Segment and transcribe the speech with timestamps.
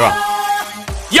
[0.00, 0.29] Ahí va.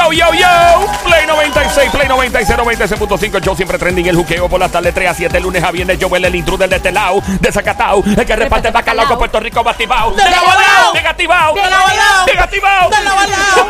[0.00, 4.58] Yo, yo, yo, Play 96, Play 96, 96.5, el show siempre trending, el juqueo por
[4.58, 7.52] las tardes 3 a 7, lunes a viernes, Joel, el intruder de este lado, de
[7.52, 10.94] Zacatau, el que reparte el bacalao con Puerto Rico, batibao, De lado a lado.
[10.94, 12.26] negativao, De lado a lado.
[12.26, 12.90] negativao.
[12.90, 13.68] De lado a lado.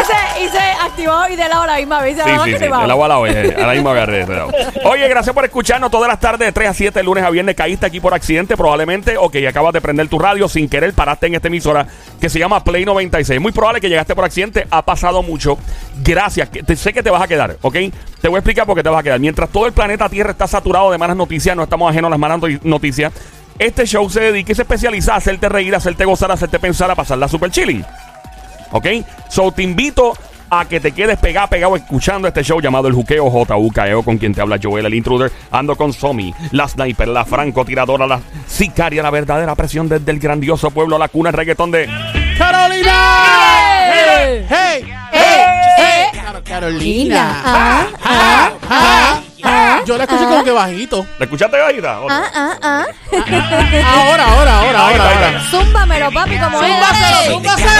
[0.00, 2.16] Hice, hice activado y de la hora misma vez.
[2.16, 4.26] Sí, sí, sí, a la a la misma vez.
[4.26, 4.80] de.
[4.84, 7.54] Oye, gracias por escucharnos todas las tardes de 3 a 7, lunes a viernes.
[7.54, 11.26] Caíste aquí por accidente, probablemente, o que acabas de prender tu radio sin querer, paraste
[11.26, 11.86] en esta emisora
[12.20, 13.40] que se llama Play 96.
[13.40, 15.33] Muy probable que llegaste por accidente, ha pasado mucho.
[16.02, 17.74] Gracias, que te- sé que te vas a quedar, ¿ok?
[18.20, 19.20] Te voy a explicar por qué te vas a quedar.
[19.20, 22.18] Mientras todo el planeta Tierra está saturado de malas noticias, no estamos ajenos a las
[22.18, 23.12] malas noti- noticias.
[23.58, 26.58] Este show se dedica y se especializa a hacerte reír, a hacerte gozar, a hacerte
[26.58, 27.84] pensar, a pasarla super chilling.
[28.72, 28.86] ¿Ok?
[29.28, 30.12] So te invito
[30.50, 34.34] a que te quedes pegado, pegado escuchando este show llamado El Juqueo JUKEO con quien
[34.34, 35.30] te habla Joel, el intruder.
[35.50, 40.70] Ando con Somi, la sniper, la francotiradora, la sicaria, la verdadera presión desde el grandioso
[40.70, 41.88] pueblo, la cuna, reggaetón de...
[42.38, 43.43] Carolina.
[44.24, 44.86] Hey.
[46.14, 47.42] Car- Carolina.
[47.44, 49.80] Ah, ah, Ah, ah.
[49.84, 51.06] Yo la escuché como que bajito.
[51.18, 51.98] ¿La escuchaste, Gajita?
[52.08, 52.84] ah, ah, ah.
[53.12, 55.28] Ahora, ahora, ahora, ahora, ahora.
[55.28, 55.50] está.
[55.50, 56.72] Zúmbamelo, papi, como es.
[56.72, 57.70] Zúmbaselo, zúmbaselo.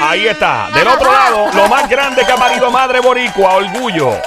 [0.00, 0.10] ah.
[0.10, 0.68] Ahí está.
[0.74, 4.20] Del otro lado, lo más grande que ha parido Madre Boricua, orgullo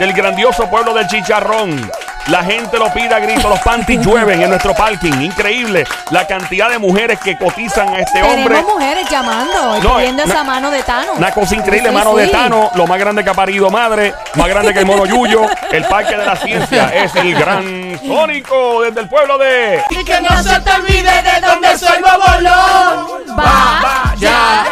[0.00, 1.90] del grandioso pueblo del Chicharrón.
[2.28, 5.12] La gente lo pide a grito, los panties llueven en nuestro parking.
[5.20, 8.54] Increíble la cantidad de mujeres que cotizan a este hombre.
[8.56, 11.12] Tenemos mujeres llamando, No, pidiendo na- esa mano de Tano.
[11.16, 12.26] Una cosa increíble, Sí, mano de.
[12.28, 15.84] Tano, lo más grande que ha parido madre, más grande que el mono Yuyo, el
[15.84, 19.82] parque de la ciencia, es el gran Sónico desde el pueblo de...
[19.90, 23.38] Y que no se te olvide de dónde soy Bobolón.
[23.38, 24.64] Va, ya,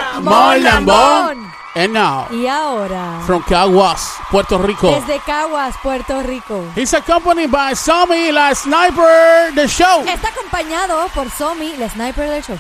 [0.61, 1.44] Lambón.
[1.77, 4.93] And now, Y ahora, from Caguas, Puerto Rico.
[4.93, 6.65] desde Caguas, Puerto Rico.
[6.77, 10.05] He's accompanied by Sammy, la sniper, the show.
[10.07, 12.57] Está acompañado por Somi, la sniper del show.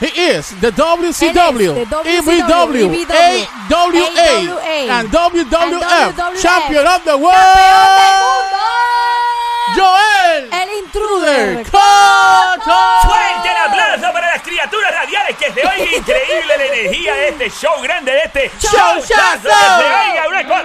[0.00, 3.06] He is the WCW, EBW,
[3.70, 6.42] AWA, and WWF.
[6.42, 8.52] Champion of the ¡Campeón del World!
[9.74, 11.62] Joel El intruder.
[11.70, 12.72] Cotto.
[13.02, 17.50] Fuerte el aplauso para las criaturas radiales que se oiga increíble la energía de este
[17.50, 19.00] show grande, de este Showchazo.
[19.00, 20.64] showchazo, que se oiga una cosa.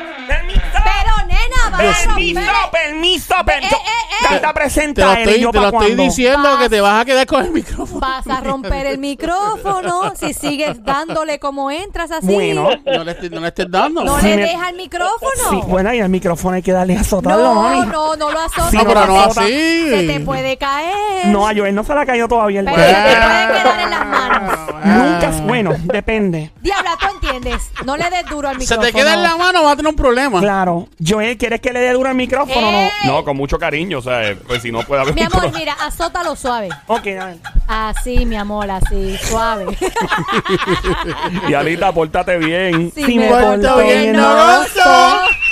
[0.83, 2.41] Pero nena, permiso,
[2.71, 3.75] permiso, permiso.
[3.75, 4.15] Eh, eh, eh.
[4.23, 7.45] Tanta Te lo presenta estoy, te lo estoy diciendo que te vas a quedar con
[7.45, 7.99] el micrófono.
[7.99, 12.25] Vas a romper el micrófono si sigues dándole como entras así.
[12.25, 12.69] Bueno.
[12.85, 14.03] No le, estés- no le estés dando.
[14.03, 15.49] No le me- deja el micrófono.
[15.49, 17.79] Sí, bueno, y el micrófono hay que darle a azotarlo, no, mami.
[17.91, 18.71] no, no lo azotes.
[18.71, 19.41] Sí, No, pero no azota.
[19.43, 19.89] así.
[19.89, 21.27] Se te puede caer.
[21.27, 23.79] No, a Joel no se le ha caído todavía el Pero se te puede quedar
[23.81, 24.59] en las manos.
[24.85, 26.51] Nunca es bueno, depende.
[26.61, 27.69] Diabla, tú entiendes.
[27.85, 28.87] No le des duro al Se micrófono.
[28.87, 30.39] te queda en la mano, vas a tener un problema.
[30.39, 30.87] Claro.
[31.05, 32.91] Joel, ¿quieres que le dé duro al micrófono o ¡Eh!
[33.05, 35.57] No, con mucho cariño, o sea, eh, pues si no puede haber Mi amor, problema.
[35.59, 36.69] mira, azótalo suave.
[36.69, 36.75] no?
[36.95, 37.37] Ok, dale.
[37.67, 39.65] Así, mi amor, así, suave.
[41.47, 42.91] Diablita, pórtate bien.
[42.93, 44.81] Sí, Sí, me porto bien noroso.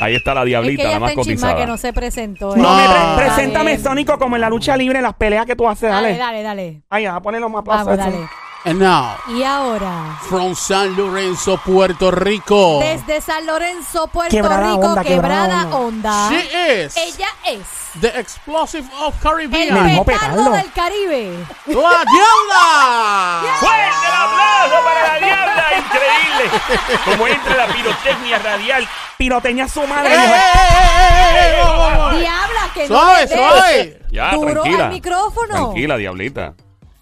[0.02, 1.72] Ahí está la Es que diablita, ella la más está en chisma que cotizada.
[1.72, 2.56] no se presentó.
[2.56, 2.82] No, ¿eh?
[2.82, 3.16] me pre- Ah.
[3.18, 3.78] preséntame.
[3.80, 5.90] Sónico, como en la lucha libre, en las peleas que tú haces.
[5.90, 6.18] Dale, Dale.
[6.20, 6.82] dale, dale.
[6.90, 7.86] Ay, a ponerlo más aplausos.
[7.98, 8.28] Vamos, dale.
[8.68, 12.80] And now, Y ahora, from San Lorenzo, Puerto Rico.
[12.80, 16.30] desde San Lorenzo, Puerto Quebrada Rico, Onda, quebrada quebrada onda.
[16.32, 17.62] She is Ella es
[18.02, 19.88] the explosive of el Caribbean.
[19.88, 21.46] dejó petardo del Caribe.
[21.68, 23.42] ¡La Diabla!
[23.60, 25.66] ¡Fuerte el aplauso para la diabla!
[25.78, 27.00] ¡Increíble!
[27.06, 28.88] Como entra la pirotecnia radial.
[29.18, 30.14] Piroteña su madre.
[30.14, 31.62] ¡Eh, eh, eh, eh, eh!
[31.64, 32.18] Oh, oh, oh.
[32.18, 34.02] Diabla, que no des suave.
[34.12, 34.86] Ya, duro tranquila.
[34.86, 35.54] al micrófono.
[35.54, 36.54] Tranquila, diablita.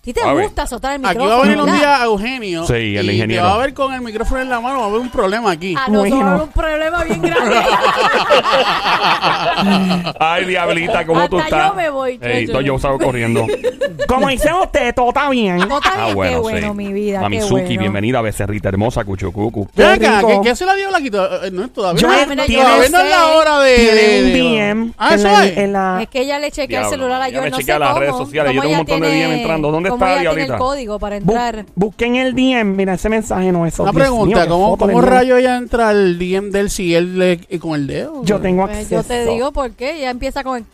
[0.04, 0.44] ¿A ti te Suave.
[0.44, 1.30] gusta azotar el Aquí micrófono?
[1.30, 1.80] va a venir un ¿verdad?
[1.80, 2.68] día Eugenio.
[2.68, 3.44] Sí, el y ingeniero.
[3.44, 5.52] Te va a ver con el micrófono en la mano, va a haber un problema
[5.52, 5.76] aquí.
[5.78, 6.44] Ah, no, Bueno.
[6.44, 7.56] un problema bien grande.
[10.20, 11.70] Ay, diablita, ¿cómo tú Hasta estás?
[11.70, 12.60] yo me voy, Ey, chacho.
[12.60, 13.48] yo salgo corriendo.
[14.08, 15.56] Como dicen ustedes, todo está bien.
[15.58, 16.76] No está bien, Ah, bueno, qué bueno, sí.
[16.76, 17.80] mi vida, qué Mamizuki, bueno.
[17.80, 19.70] bienvenida, becerrita hermosa, cuchucucu.
[19.74, 20.28] Ven Qué acá, rico.
[20.28, 21.08] ¿qué, qué hace la diabla aquí?
[21.08, 23.76] Eh, No, todavía Yo no, todavía no es la hora de...
[23.78, 25.58] Tiene de- un DM Ah, en, eso la, es.
[25.58, 27.62] en la- Es que ella le chequea el Diablo, celular a yo me no sé
[27.62, 28.00] chequea las cómo.
[28.02, 29.72] redes sociales, yo cómo tengo un ella montón de tiene- DM entrando.
[29.72, 31.66] ¿Dónde cómo ella tiene el código para Bu- entrar?
[31.76, 33.84] busquen el DM, mira ese mensaje no es eso.
[33.84, 37.40] Una Dios pregunta, mío, ¿cómo, cómo rayo ella entra al DM del si él le,
[37.60, 38.24] con el dedo?
[38.24, 39.02] Yo tengo Pues acceso.
[39.02, 39.98] yo te digo por qué.
[39.98, 40.66] Ella empieza con el...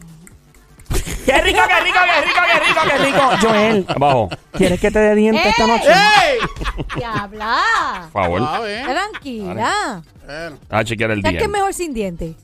[1.26, 3.22] ¡Qué rico, qué rico, qué rico, qué rico, qué rico!
[3.48, 5.88] Joel, Abajo, ¿quieres que te dé diente esta noche?
[5.90, 6.86] ¡Ey!
[6.98, 8.10] Diabla.
[8.12, 8.42] por favor.
[8.86, 10.02] Tranquila.
[10.26, 10.58] Bueno.
[10.70, 11.52] A chequear el ¿Sabes qué es DM.
[11.54, 12.36] mejor sin dientes?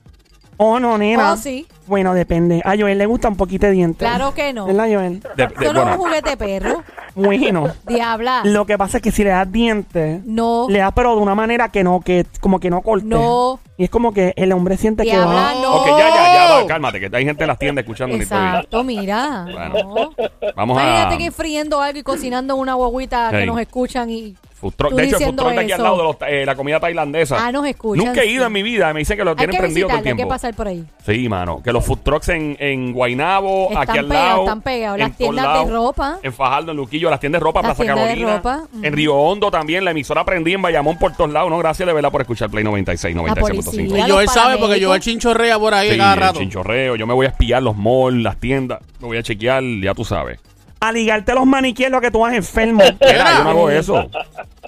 [0.58, 1.34] Oh, no, nena.
[1.34, 1.68] Oh, sí.
[1.88, 2.62] Bueno, depende.
[2.66, 4.00] A Joel le gusta un poquito de diente.
[4.00, 4.66] Claro que no.
[4.66, 5.20] ¿Verdad, Joel?
[5.36, 6.84] De- de- Solo bueno, un juguete perro.
[7.14, 8.42] Bueno, Diabla.
[8.46, 10.66] lo que pasa es que si le das dientes, No.
[10.70, 13.06] le das pero de una manera que no, que como que no corte.
[13.06, 13.60] No.
[13.78, 15.54] Y es como que el hombre siente que Diabla, va.
[15.62, 15.76] no.
[15.76, 18.24] Ok, ya, ya, ya, va, cálmate, que hay gente en las tiendas escuchando mi.
[18.24, 19.44] Exacto, mira.
[19.52, 19.74] Bueno.
[19.94, 20.12] no.
[20.56, 20.82] Vamos a.
[20.84, 23.38] Imagínate que friendo algo y cocinando una guaguita Sí.
[23.38, 24.36] que nos escuchan y.
[24.58, 24.92] Food truck.
[24.92, 26.56] tú De hecho, el food diciendo truck de aquí al lado de los- eh, la
[26.56, 27.46] comida tailandesa.
[27.46, 28.48] Ah, nos escuchan, Nunca he ido sí.
[28.48, 28.94] en mi vida.
[28.94, 30.24] Me dicen que lo tienen que prendido todo el visitarlo, hay tiempo.
[30.24, 30.86] que pasar por ahí.
[31.06, 31.62] Sí, mano.
[31.62, 34.42] Que los food trucks en, en Guaynabo, Están aquí al pegados, lado.
[34.44, 34.96] están pegados.
[35.00, 36.20] en Las tiendas de lados, ropa.
[36.24, 38.38] En Fajardo, en Luquillo, las tiendas de ropa, Las Plaza tiendas de Carolina.
[38.38, 38.64] ropa.
[38.82, 39.84] En Río Hondo también.
[39.86, 41.50] La emisora prendí en Bayamón por todos lados.
[41.52, 43.66] No, gracias de verdad por escuchar Play 96, La 96.5.
[43.72, 44.08] policía.
[44.08, 44.84] Y Joel sabe porque.
[44.84, 46.40] Joel chinchorrea por ahí Sí, cada rato.
[46.40, 46.96] chinchorreo.
[46.96, 48.80] Yo me voy a espiar los malls, las tiendas.
[49.02, 50.40] Me voy a chequear, ya tú sabes.
[50.88, 52.84] A ligarte los maniquíes lo que tú vas enfermo.
[53.02, 53.96] Mira, yo no hago eso.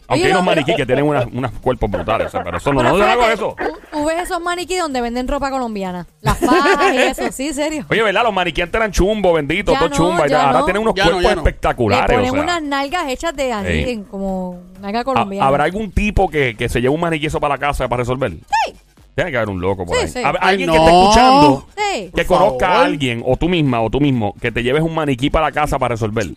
[0.09, 2.57] Aunque Oye, hay unos no, maniquí que tienen unas, unos cuerpos brutales, o sea, pero
[2.59, 3.55] eso no, Pero no, yo no hago eso.
[3.57, 6.07] Tú, tú ves esos maniquí donde venden ropa colombiana.
[6.21, 7.85] Las fajas y eso, sí, serio.
[7.89, 8.23] Oye, ¿verdad?
[8.23, 10.25] Los maniquí antes eran chumbo, bendito, Ya todo no, chumba.
[10.25, 10.65] y ya ahora no.
[10.65, 11.41] tienen unos Ya no, cuerpos ya no.
[11.43, 12.15] Le espectaculares.
[12.15, 12.41] ponen o sea.
[12.41, 13.89] unas nalgas hechas de así, Ey.
[13.91, 15.45] en como nalga ¿Ha- colombiana.
[15.45, 18.31] ¿Habrá algún tipo que, que se lleve un maniquí eso para la casa para resolver?
[18.31, 18.73] Sí.
[19.17, 20.07] Tiene que haber un loco por Sí, ahí.
[20.09, 20.19] sí.
[20.19, 20.73] Hab- Ay, Alguien no.
[20.73, 22.11] que esté escuchando, Sí.
[22.15, 22.85] que Por conozca a favor.
[22.85, 25.79] alguien, o tú misma, o tú mismo, que te lleves un maniquí para la casa
[25.79, 26.27] para resolver.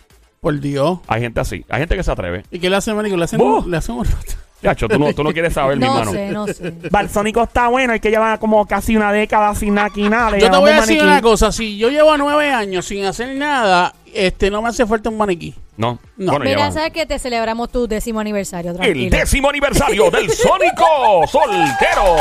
[0.40, 0.98] Por Dios.
[1.06, 1.62] Hay gente así.
[1.68, 2.44] Hay gente que se atreve.
[2.50, 3.18] ¿Y qué le hace, Manico?
[3.18, 4.32] Le hacen, le hacen un rato.
[4.62, 6.12] Yacho, tú no, tú no quieres saber, mi No hermano.
[6.12, 6.72] sé, no sé.
[6.90, 10.38] Balsónico está bueno, hay que llevar como casi una década sin nada aquí nada.
[10.38, 11.06] Yo te voy a decir maniquí.
[11.06, 11.52] una cosa.
[11.52, 15.54] Si yo llevo nueve años sin hacer nada, este no me hace falta un maniquí.
[15.80, 15.98] No.
[16.18, 16.32] No.
[16.32, 19.16] Bueno, Mira, sabes que te celebramos tu décimo aniversario, El tranquilo.
[19.16, 22.16] décimo aniversario del Sónico Soltero.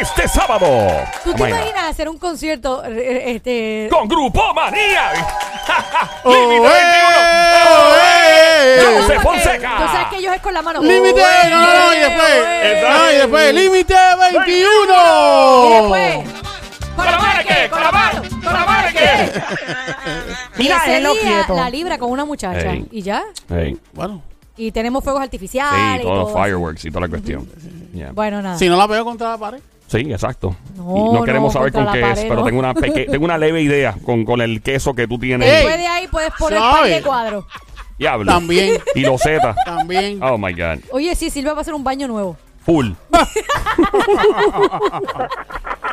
[0.00, 0.68] Este sábado.
[1.24, 5.10] ¿Tú te imaginas hacer un concierto eh, eh, este Con Grupo Manía.
[6.22, 6.76] ¡Oh, Límite 21.
[7.96, 8.76] eh!
[8.78, 9.00] eh!
[9.00, 9.76] José Fonseca.
[9.76, 10.80] Tú sabes que ellos es con la mano.
[10.82, 11.20] ¡Límite!
[11.50, 12.44] No, no, no, y después.
[12.88, 15.80] No, y después, límite Y 21.
[15.80, 16.37] después.
[20.58, 21.54] Mira, Ese día, quieto.
[21.54, 22.72] la libra con una muchacha.
[22.72, 22.86] Ey.
[22.90, 23.22] Y ya.
[23.48, 24.22] Hey, Bueno,
[24.56, 25.96] Y tenemos fuegos artificiales.
[25.96, 26.42] sí, y todos los todo.
[26.44, 27.48] fireworks y toda la cuestión.
[27.94, 28.12] Yeah.
[28.12, 28.58] Bueno, nada.
[28.58, 29.60] si no la pego contra la pared.
[29.86, 30.54] Sí, exacto.
[30.76, 33.38] No, Y no queremos no, saber con qué es, pero tengo una, peque- tengo una
[33.38, 35.50] leve idea con, con el queso que tú tienes.
[35.50, 37.44] Después de ahí puedes poner un par de cuadros.
[37.98, 38.30] Diablo.
[38.30, 38.78] También.
[38.94, 39.54] Y loseta.
[39.64, 40.22] También.
[40.22, 40.80] Oh my God.
[40.92, 42.36] Oye, sí, Silvia va a hacer un baño nuevo.
[42.66, 42.90] Full.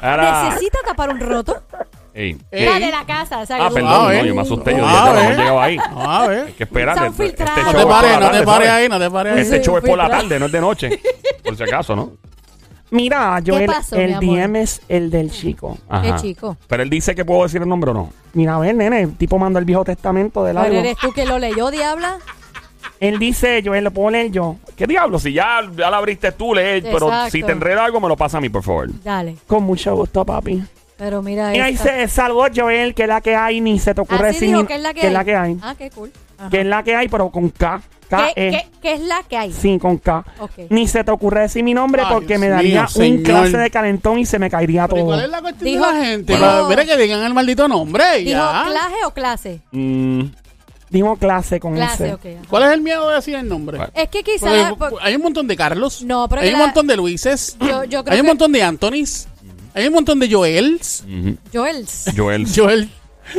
[0.02, 0.50] Ahora.
[0.50, 1.64] ¿Necesita tapar un roto?
[2.16, 2.38] Ey.
[2.50, 2.66] Ey.
[2.66, 3.40] La de la casa.
[3.40, 4.26] o sea, Ah, que- perdón, Ah, no, eh.
[4.28, 4.72] yo me asusté.
[4.78, 5.24] Yo Ah, dije, ya no eh.
[5.26, 5.78] hemos llegado ahí.
[5.96, 6.46] A ver.
[6.48, 6.98] Hay que esperar.
[6.98, 7.64] Son Este, este filtrados.
[7.66, 9.42] show No te pares, no te pares ahí, no te pares ahí.
[9.42, 11.00] Este show es por la tarde, no es de noche.
[11.44, 12.12] Por si acaso, ¿no?
[12.92, 14.38] Mira, pasó, mi el amor?
[14.38, 15.78] DM es el del chico.
[15.90, 16.16] Ajá.
[16.16, 16.56] chico?
[16.68, 18.14] Pero él dice que puedo decir el nombre o no.
[18.34, 20.80] Mira, a ver, nene, el tipo manda el Viejo Testamento de Pero largo.
[20.80, 22.20] eres tú que lo leyó, diabla.
[23.02, 24.56] Él dice, Joel, lo puedo leer yo.
[24.78, 25.20] ¿Qué diablo?
[25.20, 26.82] Si ya, ya la abriste tú, lee.
[26.82, 27.32] Pero Exacto.
[27.32, 28.88] si te enreda algo, me lo pasa a mí, por favor.
[29.04, 29.36] Dale.
[29.48, 30.64] Con mucho gusto, papi.
[30.98, 31.92] Pero mira Mira, esta.
[31.92, 34.66] dice, saludos, Joel, que es la que hay, ni se te ocurre Así decir dijo
[34.66, 35.52] que es la que, hay.
[35.52, 35.58] hay.
[35.62, 36.12] Ah, qué cool.
[36.38, 36.50] Ajá.
[36.50, 37.82] Que es la que hay, pero con K.
[38.10, 38.52] K ¿Qué, E.
[38.52, 39.52] qué- qué es la que hay?
[39.52, 40.24] Sí, con K.
[40.40, 40.52] Ok.
[40.70, 43.24] Ni se te ocurre decir mi nombre Ay, porque Dios me daría mío, un señor.
[43.24, 45.08] clase de calentón y se me caería Pero ¿y todo.
[45.16, 46.34] ¿Cuál es la cuestión Dijo- de la gente?
[46.34, 48.04] dijo- Mira que digan el maldito nombre.
[48.20, 48.64] ¿Dijo Ya.
[48.70, 49.62] clase o clase?
[49.72, 50.22] Mm,
[50.90, 52.14] Digo clase con Clase, ese.
[52.14, 52.26] ok.
[52.38, 52.48] ajá.
[52.50, 53.80] ¿Cuál es el miedo de decir el nombre?
[53.96, 54.74] Es que quizás...
[55.02, 56.04] Hay un montón de Carlos.
[56.04, 57.58] No, pero hay que un la- montón de Luises.
[57.60, 59.28] Yo- yo creo hay un que- montón de Antonis.
[59.76, 61.04] Hay un montón de Joels.
[61.06, 61.38] ujú.
[61.54, 62.06] Joels.
[62.16, 62.48] Joel.
[62.48, 62.90] Joel.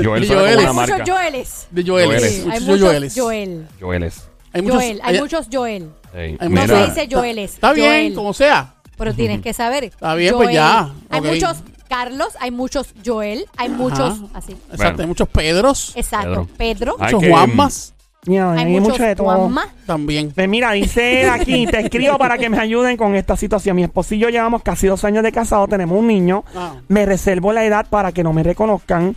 [0.02, 1.04] Joel Hay muchos marca.
[1.06, 1.66] Joeles.
[1.70, 2.20] De Joeles.
[2.20, 2.34] Joeles.
[2.34, 3.14] Sí, hay Muchos Joeles.
[3.16, 3.68] Joel.
[3.80, 4.28] Joeles.
[4.52, 5.00] Hay muchos, Joel.
[5.02, 5.90] Hay hay- muchos Joel.
[6.14, 7.54] Ey, hay No se dice Joeles.
[7.54, 8.14] Está bien, Joel.
[8.14, 8.74] como sea.
[8.96, 9.84] Pero tienes que saber.
[9.84, 10.90] Está bien, pues ya.
[11.10, 11.26] Hay Ok.
[11.26, 11.56] muchos
[11.88, 14.52] Carlos, hay muchos Joel, hay muchos así.
[14.52, 14.96] Exacto, Bueno.
[15.02, 15.92] hay muchos Pedros.
[15.94, 16.48] Exacto.
[16.56, 16.96] Pedro.
[16.98, 17.94] Hay muchos que- Juanmas.
[18.26, 19.26] Mira, Hay, hay, muchos mucho de todo.
[19.26, 19.68] Juanma.
[19.86, 20.32] También.
[20.34, 23.76] Pues mira, dice aquí, te escribo para que me ayuden con esta situación.
[23.76, 26.44] Mi esposo y yo llevamos casi dos años de casado, tenemos un niño.
[26.54, 26.74] Ah.
[26.88, 29.16] Me reservo la edad para que no me reconozcan.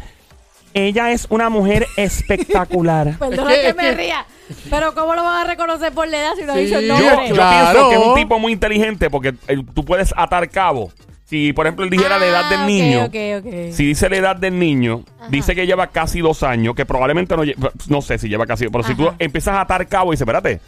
[0.76, 3.18] Ella es una mujer espectacular.
[3.18, 4.26] Perdona que- me ría.
[4.70, 6.88] Pero ¿cómo lo van a reconocer por la edad si no ha Sí, dicho el
[6.88, 7.28] Yo, nombre?
[7.30, 7.72] yo Claro.
[7.72, 10.92] pienso que es un tipo muy inteligente porque eh, tú puedes atar cabo.
[11.30, 13.72] Si, por ejemplo, él dijera la edad del Ah, ok, niño, ok, ok.
[13.72, 17.44] si dice la edad del niño, dice que lleva casi dos años, que probablemente no
[17.44, 17.56] lle-
[17.88, 20.60] no sé si lleva casi, pero si tú empiezas a atar cabo y dices, espérate,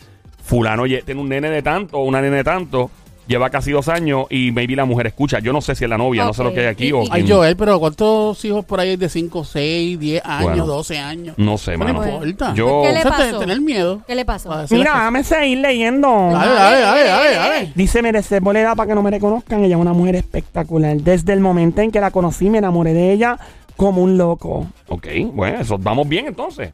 [0.44, 2.92] fulano tiene un nene de tanto o una nene de tanto,
[3.32, 5.40] lleva casi dos años y maybe la mujer escucha.
[5.40, 7.04] Yo no sé si es la novia, no sé lo que hay aquí Y- o
[7.04, 10.44] y- Ay, quién- Joel, pero ¿cuántos hijos por ahí hay de 5, 6, 10 años,
[10.44, 10.66] Bueno.
[10.68, 11.36] 12 años?
[11.38, 12.06] No sé, No mano.
[12.06, 12.54] importa.
[12.54, 13.40] Yo- ¿Qué le O sea, te- pasó?
[13.40, 14.02] tener miedo.
[14.06, 14.50] ¿Qué le pasó?
[14.50, 16.08] Para decir Mira, las dame seguir leyendo.
[16.10, 16.40] cosas.
[16.46, 17.72] Dale, dale, dale, dale, dale.
[17.76, 19.64] Dice, me reservo la edad para que no me reconozcan.
[19.64, 20.98] Ella es una mujer espectacular.
[20.98, 23.38] Desde el momento en que la conocí, me enamoré de ella
[23.78, 24.68] como un loco.
[24.90, 26.72] Ok, bueno, eso vamos bien entonces.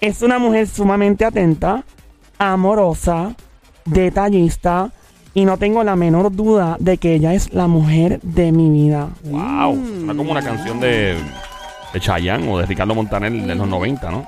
[0.00, 1.82] Es una mujer sumamente atenta,
[2.38, 3.34] amorosa,
[3.84, 4.92] detallista
[5.34, 9.08] y no tengo la menor duda de que ella es la mujer de mi vida.
[9.24, 9.96] Wow, Mm.
[9.98, 11.16] suena como una canción de,
[11.92, 14.26] de Chayanne o de Ricardo Montaner de los 90, ¿no?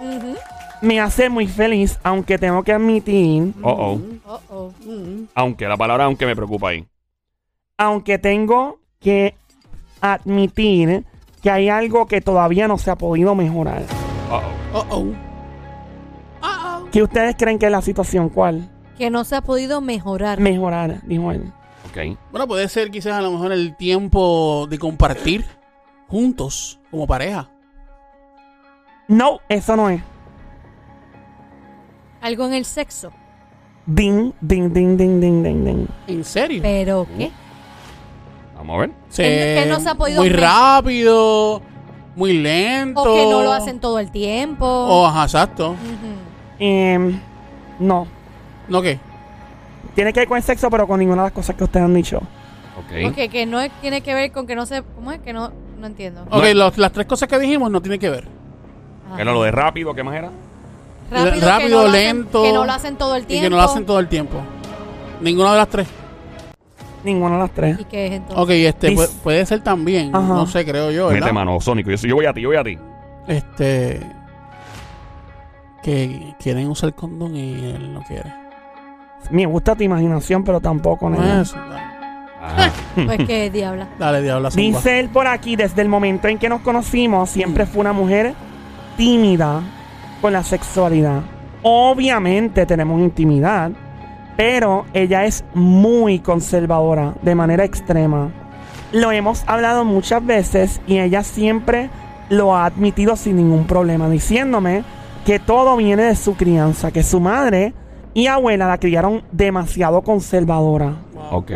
[0.82, 4.00] Me hace muy feliz, aunque tengo que admitir, Oh, oh.
[4.26, 4.72] Oh, oh.
[5.34, 6.86] Aunque, la palabra aunque me preocupa ahí.
[7.76, 9.34] aunque tengo que
[10.00, 11.04] admitir
[11.42, 13.82] que hay algo que todavía no se ha podido mejorar.
[14.30, 14.36] Oh,
[14.74, 14.78] oh.
[14.78, 15.06] Oh, oh.
[16.42, 18.28] Ah, ¿Qué ustedes creen que es la situación?
[18.28, 18.68] ¿Cuál?
[19.00, 20.40] Que no se ha podido mejorar.
[20.40, 21.50] Mejorar, dijo él.
[21.88, 22.18] Ok.
[22.30, 25.46] Bueno, puede ser quizás a lo mejor el tiempo de compartir
[26.06, 27.48] juntos como pareja.
[29.08, 30.02] No, eso no es.
[32.20, 33.10] Algo en el sexo.
[33.86, 35.86] Ding, ding, ding, ding, ding, ding, ding.
[36.06, 36.60] ¿En serio?
[36.62, 37.30] ¿Pero qué?
[38.56, 38.90] Vamos a ver.
[39.08, 39.22] Se-
[39.62, 40.40] que no se ha podido Muy ver.
[40.40, 41.62] rápido,
[42.16, 43.00] muy lento.
[43.00, 44.66] O que no lo hacen todo el tiempo.
[44.66, 45.74] Oh, ajá, exacto.
[46.58, 47.18] Em,
[47.78, 48.06] no.
[48.70, 48.98] ¿No qué?
[49.94, 51.92] Tiene que ver con el sexo, pero con ninguna de las cosas que ustedes han
[51.94, 52.18] dicho.
[52.78, 53.10] Ok.
[53.10, 54.82] Ok, que no es- tiene que ver con que no se...
[54.94, 55.20] ¿Cómo es?
[55.20, 55.52] Que no...
[55.78, 56.22] No entiendo.
[56.30, 58.26] Ok, los- las tres cosas que dijimos no tienen que ver.
[59.16, 60.30] Que era lo de rápido, ¿qué más era?
[61.10, 62.42] Rápido, que rápido, no lo hacen- lento.
[62.44, 63.44] que no lo hacen todo el Y tiempo.
[63.44, 64.40] que no lo hacen todo el tiempo.
[65.20, 65.88] Ninguna de las tres.
[67.02, 67.80] Ninguna de las tres.
[67.80, 68.38] ¿Y qué es entonces?
[68.38, 70.14] Ok, este Dis- puede, puede ser también.
[70.14, 70.28] Ajá.
[70.34, 71.06] No sé, creo yo.
[71.08, 71.20] ¿verdad?
[71.22, 71.90] Mete mano, Sónico.
[71.90, 72.78] Yo, yo voy a ti, yo voy a ti.
[73.26, 74.00] Este.
[75.82, 78.32] Que quieren usar condón y él no quiere.
[79.30, 81.42] Me gusta tu imaginación, pero tampoco, No nena.
[81.42, 81.58] es eso.
[81.58, 82.70] Ajá.
[83.06, 83.88] Pues que diabla.
[83.98, 84.50] Dale diabla.
[84.50, 84.62] zumba.
[84.62, 88.34] Dice él por aquí, desde el momento en que nos conocimos, siempre fue una mujer
[88.96, 89.62] tímida
[90.20, 91.20] con la sexualidad.
[91.62, 93.70] Obviamente tenemos intimidad,
[94.36, 98.30] pero ella es muy conservadora, de manera extrema.
[98.92, 101.90] Lo hemos hablado muchas veces y ella siempre
[102.28, 104.82] lo ha admitido sin ningún problema, diciéndome
[105.24, 107.72] que todo viene de su crianza, que su madre
[108.14, 110.94] y abuela la criaron demasiado conservadora.
[111.30, 111.50] Ok.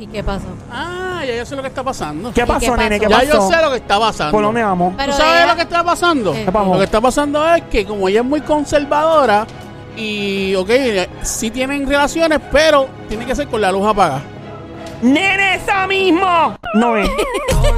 [0.00, 0.46] ¿Y qué pasó?
[0.70, 2.28] Ah, ya yo sé lo que está pasando.
[2.32, 3.00] ¿Qué qué pasó, nene?
[3.00, 3.24] ¿Qué pasó?
[3.24, 4.30] Ya yo sé lo que está pasando.
[4.32, 4.94] ¿Por dónde vamos?
[4.96, 6.32] Pero ¿Tú sabes ella- lo que está pasando?
[6.32, 6.44] ¿Qué?
[6.44, 6.72] ¿Qué pasó?
[6.72, 9.44] Lo que está pasando es que como ella es muy conservadora
[9.96, 10.70] y, ok,
[11.22, 14.22] sí tienen relaciones, pero tiene que ser con la luz apagada.
[15.00, 16.58] ¡Nene, esa mismo!
[16.74, 17.08] No es.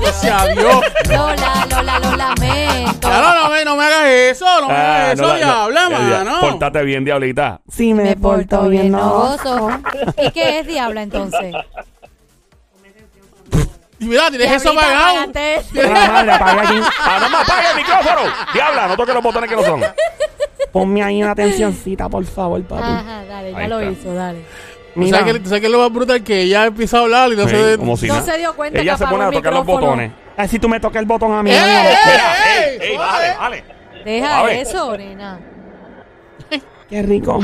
[0.00, 0.80] Gracias a Dios.
[1.08, 3.08] Lola, Lola, lo lamento.
[3.10, 5.34] Ya no, no, me, no me hagas eso, no me Ah, hagas eso, no la-
[5.34, 6.40] no, diabla, dia- mano.
[6.40, 7.60] Pórtate bien, diablita.
[7.70, 9.10] Sí, me, Me porto bien, no.
[9.10, 9.70] gozo.
[10.16, 11.54] ¿Y qué es diabla entonces?
[13.98, 15.18] Y mira, tienes eso Diablita, apagado.
[15.18, 15.68] apágate eso.
[15.74, 16.80] La madre, apaga aquí.
[17.02, 18.32] ¡Ah, no me apague el micrófono!
[18.54, 19.84] Diabla, no toques los botones que no son.
[20.72, 22.82] Ponme ahí una atencióncita, por favor, papi.
[22.82, 23.92] Ajá, dale, ya Ahí lo está.
[23.92, 24.44] hizo, dale.
[24.94, 27.32] ¿Tú Mira, sabes, que, tú sabes que lo más brutal que ella empieza a hablar
[27.32, 27.78] y no Sí, se...
[27.78, 28.26] como si No nada.
[28.32, 29.86] se dio cuenta Ella que se apagó pone a el tocar los micrófono.
[29.86, 30.12] botones.
[30.36, 31.50] a ver si tú me tocas el botón a mí.
[31.52, 31.78] ¡Eh, amigo.
[31.78, 33.12] eh, Mira, eh, ey, ey, suave.
[33.12, 33.64] vale, vale.
[34.04, 34.56] Deja ver.
[34.56, 35.38] eso, nena.
[36.88, 37.38] Qué rico.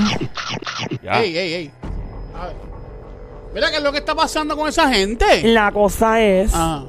[1.02, 1.20] Ya.
[1.22, 1.70] Ey, ey, ey.
[2.36, 2.56] A ver.
[3.54, 5.42] Mira qué es lo que está pasando con esa gente.
[5.44, 6.82] La cosa es Ah.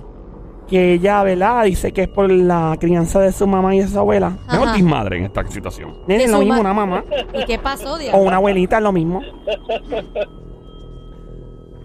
[0.68, 1.64] Que ella, ¿verdad?
[1.64, 4.38] Dice que es por la crianza de su mamá y de su abuela.
[4.52, 4.76] Mejor Ajá.
[4.76, 5.98] dismadre en esta situación.
[6.08, 8.20] Nene, es lo mismo, una mamá ¿Y qué pasó, o diabla?
[8.20, 9.22] una abuelita, es lo mismo.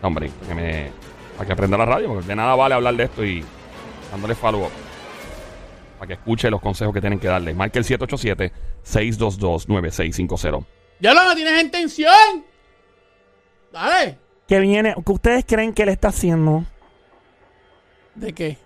[0.00, 0.90] Hombre, que me.
[1.36, 3.44] Para que aprenda la radio, porque de nada vale hablar de esto y
[4.10, 4.70] dándole follow up.
[5.98, 7.52] Para que escuche los consejos que tienen que darle.
[7.52, 10.64] Marca el 787-622-9650.
[11.00, 12.42] Ya lo tienes en tensión.
[13.70, 14.24] Dale.
[14.46, 16.64] Que viene, que ustedes creen que le está haciendo
[18.14, 18.58] ¿De qué?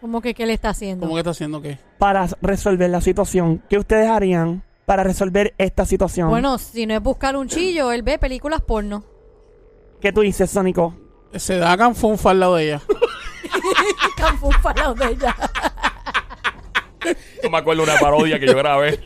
[0.00, 1.06] ¿Cómo que qué le está haciendo?
[1.06, 1.78] ¿Cómo que está haciendo qué?
[1.98, 3.62] para resolver la situación.
[3.68, 6.30] ¿Qué ustedes harían para resolver esta situación?
[6.30, 9.04] Bueno, si no es buscar un chillo, él ve películas porno.
[10.00, 10.94] ¿Qué tú dices, Sónico?
[11.34, 12.82] Se da canfunfa al lado de ella.
[14.16, 15.36] Canfufa al lado de ella.
[17.42, 18.98] Yo me acuerdo de una parodia que yo grabé.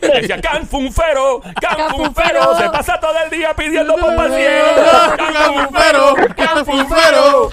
[0.00, 4.66] Decía, Canfunfero, Canfunfero, se pasa todo el día pidiendo pompa al cielo.
[5.16, 6.14] ¡Canfunfero!
[6.36, 7.50] ¡Canfunfero!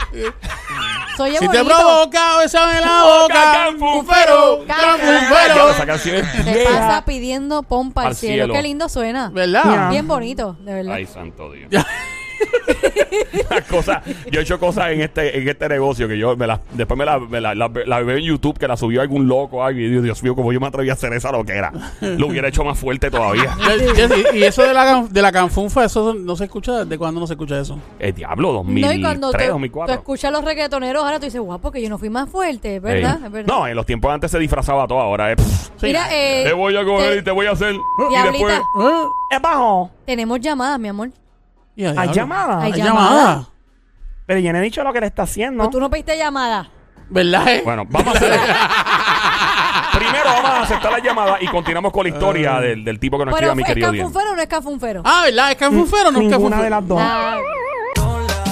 [1.17, 3.33] Soy Si te provoca, besame la boca.
[3.65, 4.63] ¡Canfunfero!
[4.65, 5.69] ¡Canfunfero!
[5.71, 6.71] esa canción es Te vieja.
[6.79, 8.45] pasa pidiendo pompa al cielo.
[8.45, 8.53] cielo.
[8.53, 9.29] Qué lindo suena.
[9.29, 9.89] ¿Verdad?
[9.89, 10.93] Bien bonito, de verdad.
[10.95, 11.69] Ay, santo Dios.
[13.49, 16.59] Las cosas, yo he hecho cosas en este, en este negocio que yo me las,
[16.73, 19.63] después me la, me la, la- la veo en YouTube que la subió algún loco,
[19.65, 21.71] ay, Dios, Dios mío, como yo me atreví a hacer esa loquera.
[22.01, 23.55] Lo hubiera hecho más fuerte todavía.
[24.33, 26.85] Y- Y eso de la, de la canfunfa, eso no se escucha.
[26.85, 27.77] ¿De cuándo no se escucha eso?
[27.99, 29.95] El diablo, No, 2003, y cuando tú, tú 2004.
[29.95, 33.19] escuchas a los reggaetoneros, ahora tú dices, guapo, que yo no fui más fuerte, ¿verdad?
[33.47, 35.71] No, en los tiempos antes se disfrazaba todo, ahora es...
[35.81, 37.73] Mira, eh, te voy a coger te- y te voy a hacer...
[37.75, 38.53] Y después...
[38.57, 39.03] ¿Eh?
[39.31, 39.89] Es bajo.
[40.05, 41.09] tenemos llamadas, mi amor.
[41.75, 42.13] Y Hay diablo.
[42.13, 42.63] llamadas.
[42.63, 43.09] Hay Hay llamada.
[43.19, 43.47] llamada.
[44.25, 45.63] Pero yo no he dicho lo que le está haciendo.
[45.63, 46.69] Pues tú no pediste llamada.
[47.09, 47.47] ¿Verdad?
[47.47, 47.61] eh?
[47.65, 48.31] Bueno, vamos a hacer...
[49.97, 53.25] Primero vamos a aceptar la llamada y continuamos con la historia del, del tipo que
[53.25, 54.05] nos Pero escribe a mi ¿es querido Diego.
[54.07, 55.01] canfunfero o no es canfunfero?
[55.05, 55.51] Ah, ¿verdad?
[55.51, 56.63] ¿Es canfunfero o no es Ninguna canfunfero?
[56.63, 56.99] de las dos.
[57.01, 57.37] Ah,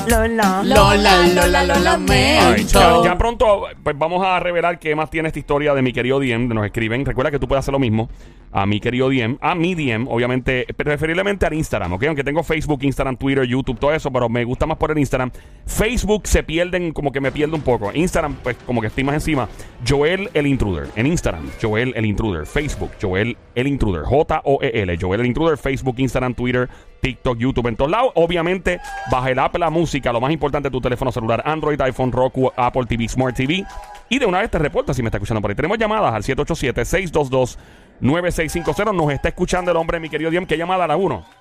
[0.08, 0.62] Lola.
[0.64, 3.04] Lola, Lola, Lola, Ay, lamento.
[3.04, 6.20] ya, ya pronto pues vamos a revelar qué más tiene esta historia de mi querido
[6.20, 7.06] Diem, nos escriben.
[7.06, 8.10] Recuerda que tú puedes hacer lo mismo
[8.52, 12.04] a mi querido Diem, a mi Diem, obviamente, preferiblemente al Instagram, ¿ok?
[12.06, 15.32] Aunque tengo Facebook, Instagram, Twitter, YouTube, todo eso, pero me gusta más por el Instagram.
[15.66, 17.92] Facebook se pierden, como que me pierdo un poco.
[17.94, 19.48] Instagram, pues como que estoy más encima.
[19.88, 22.48] Joel el Intruder, en Instagram, Joel el Intruder.
[22.48, 26.68] Facebook, Joel el Intruder, J-O-E-L, Joel el Intruder, Facebook, Instagram, Twitter,
[27.00, 28.12] TikTok, YouTube, en todos lados.
[28.16, 28.80] Obviamente,
[29.12, 32.86] baja el app la música, lo más importante, tu teléfono celular, Android, iPhone, Roku, Apple
[32.88, 33.66] TV, Smart TV.
[34.10, 35.56] Y de una vez te reporta si me está escuchando por ahí.
[35.56, 38.94] Tenemos llamadas al 787-622-9650.
[38.94, 40.46] Nos está escuchando el hombre, mi querido Diem.
[40.46, 40.88] ¿Qué llamada?
[40.88, 41.39] La 1.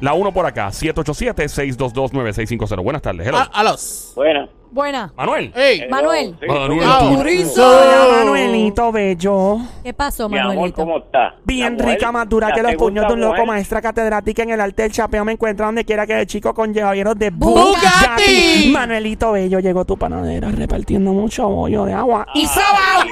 [0.00, 2.82] La 1 por acá, 787-622-9650.
[2.82, 3.38] Buenas tardes, hello.
[3.38, 4.12] A, a los.
[4.14, 4.48] Buena.
[4.70, 5.12] buena.
[5.16, 5.52] Manuel.
[5.56, 5.88] Ey.
[5.88, 6.36] Manuel.
[6.40, 7.66] Sí, Manuel Ah, Turizo.
[7.66, 9.58] Hola, Manuelito Bello.
[9.82, 10.82] ¿Qué pasó, Mi amor, Manuelito?
[10.82, 11.34] ¿cómo está?
[11.44, 13.46] Bien La mujer, rica, más dura la que los puños de un loco, mujer.
[13.46, 15.24] maestra catedrática en el arte del chapeo.
[15.24, 17.70] Me encuentra donde quiera que el chico con llevaderos de Bugatti.
[17.70, 18.70] Bugatti.
[18.72, 22.24] Manuelito Bello, llegó tu panadera repartiendo mucho bollo de agua.
[22.28, 23.02] Ah, Y sobao.
[23.04, 23.08] sí,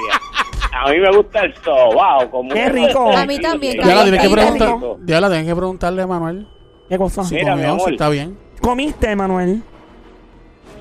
[0.73, 2.29] A mí me gusta el sobao.
[2.31, 3.11] Como Qué rico.
[3.17, 4.07] A mí también, preguntar.
[5.01, 6.47] Diabla, tienes que preguntarle a Manuel
[6.89, 7.23] ¿Qué cosa?
[7.31, 7.91] Mira, mi amor.
[7.91, 8.37] está bien.
[8.61, 9.61] ¿Comiste, Manuel?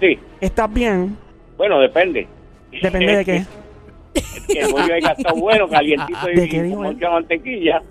[0.00, 1.16] Sí, ¿Estás bien?
[1.56, 2.26] bueno, depende.
[2.82, 3.44] Depende de qué.
[4.48, 6.94] Que el bollo haya estado bueno, calientito ¿De y qué con dijo él?
[6.94, 7.82] mucha mantequilla.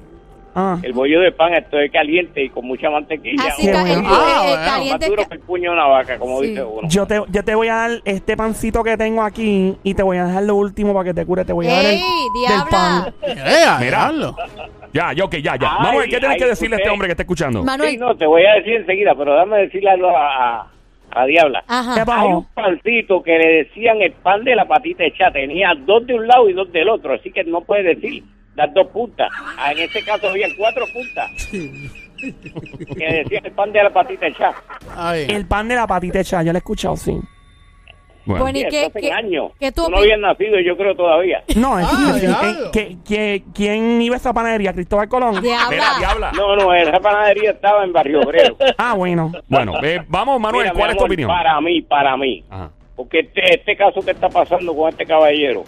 [0.58, 0.78] Ah.
[0.82, 3.44] El bollo de pan estoy caliente y con mucha mantequilla.
[3.48, 3.86] Así bueno.
[3.86, 4.86] el- Ah, el- el bueno.
[4.98, 6.48] Más duro que el puño de una vaca, como Sí.
[6.48, 6.88] dice uno.
[6.88, 10.18] Yo te, yo te voy a dar este pancito que tengo aquí y te voy
[10.18, 11.44] a dejar lo último para que te cure.
[11.44, 12.02] Te voy a dar el ¡Ey,
[12.48, 13.14] del pan.
[13.82, 14.36] diablo!
[14.94, 15.76] Ya, ya, ok, ya, ya.
[15.78, 17.64] Ay, Manuel, ¿qué tienes ay, que decirle a este hombre que está escuchando?
[17.86, 20.62] Sí, no, te voy a decir enseguida, pero dame decirle algo a, a,
[21.12, 21.60] a la diabla.
[21.68, 22.22] ¿Qué ajá.
[22.22, 25.32] Hay un pancito que le decían el pan de la patita hecha.
[25.32, 28.24] Tenía dos de un lado y dos del otro, así que no puede decir
[28.56, 29.30] las dos puntas.
[29.58, 31.30] Ah, En este caso había cuatro puntas.
[32.20, 34.54] que decían el pan de la patita hecha.
[34.96, 37.20] Ay, El pan de la patita hecha, yo lo he escuchado, sí.
[38.26, 38.42] Bueno.
[38.44, 39.52] Bueno, ¿y qué, años.
[39.60, 41.44] qué tú Tú no habías nacido, yo creo, todavía.
[41.58, 42.72] No, es Ah, que- diablo.
[42.72, 44.74] que- que- ¿quién iba a esa panadería?
[44.74, 45.40] ¿Cristóbal Colón?
[45.44, 45.60] Mira,
[46.00, 46.32] Diabla.
[46.32, 48.58] No, no, esa panadería estaba en Barrio Obrero.
[48.80, 49.32] Ah, bueno.
[49.48, 51.28] Bueno, eh, vamos, Manuel, Mira, ¿cuál es tu opinión?
[51.28, 52.44] Para mí, para mí.
[52.50, 52.72] Ajá.
[52.96, 55.64] Porque este, este caso que está pasando con este caballero,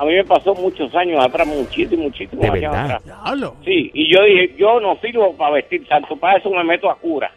[0.00, 2.84] a mí me pasó muchos años atrás, muchísimo, muchísimo ¿De años verdad?
[2.84, 3.04] atrás.
[3.04, 3.56] diablo.
[3.64, 6.96] Sí, y yo dije, yo no sirvo para vestir santo, para eso me meto a
[6.96, 7.30] cura.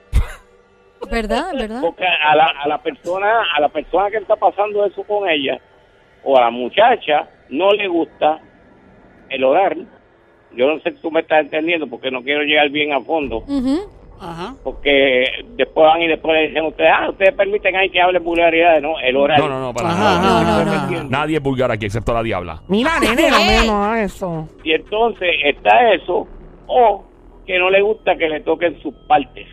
[1.12, 1.52] ¿Verdad?
[1.54, 1.82] ¿Verdad?
[1.82, 5.60] Porque a la, a la persona, a la persona que está pasando eso con ella,
[6.24, 8.40] o a la muchacha, no le gusta
[9.30, 9.76] el orar.
[10.56, 13.40] Yo no sé si tú me estás entendiendo, porque no quiero llegar bien a fondo.
[13.40, 13.82] Ujú.
[14.24, 14.56] Ajá.
[14.64, 18.20] Porque después van y después le dicen a ustedes, ah, ustedes permiten ahí que hable
[18.20, 19.00] vulgaridades, ¿no?
[19.00, 19.38] El orar.
[19.40, 20.16] No, no, no, para Ajá, nada.
[20.20, 20.92] ajá, No, no, ajá.
[21.04, 21.10] no.
[21.10, 22.62] Nadie es vulgar aquí, excepto la diabla.
[22.68, 24.48] Mira, nene, no me no hagas eso.
[24.64, 26.28] Y entonces está eso,
[26.68, 27.04] o
[27.46, 29.48] que no le gusta que le toquen sus partes,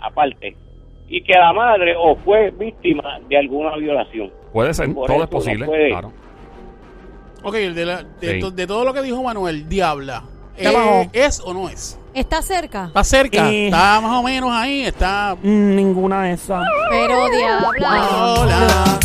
[0.00, 0.56] aparte.
[1.08, 4.32] Y que la madre o fue víctima de alguna violación.
[4.52, 5.66] Puede ser, Por todo es posible.
[5.66, 5.90] puede.
[5.90, 6.12] Claro.
[7.42, 8.40] Ok, de, la- de, Sí.
[8.40, 10.24] to- de todo lo que dijo Manuel, diabla.
[10.56, 12.00] Eh, ¿Es o no es?
[12.14, 12.84] ¿Está cerca?
[12.86, 13.66] Está cerca, Eh.
[13.66, 15.36] está más o menos ahí, está.
[15.42, 16.64] Mm, Ninguna de esas.
[16.90, 18.98] Pero diabla.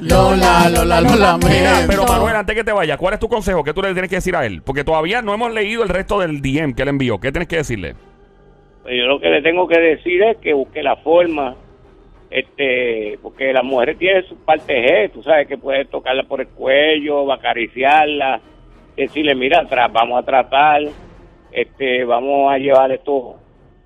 [0.00, 3.64] Lola, Lola, Lola, Lola, Mira, pero Manuel, antes que te vaya, ¿cuál es tu consejo?
[3.64, 4.62] ¿Qué tú le tienes que decir a él?
[4.62, 7.18] Porque todavía no hemos leído el resto del DM que él envió.
[7.18, 7.94] ¿Qué tienes que decirle?
[8.82, 11.56] Pues yo lo que le tengo que decir es que busque la forma,
[12.30, 16.48] este, porque las mujeres tienen sus partes G, tú sabes que puedes tocarla por el
[16.48, 18.40] cuello, acariciarla,
[18.96, 20.82] decirle, mira, vamos a tratar,
[21.56, 23.36] este, vamos a llevar esto,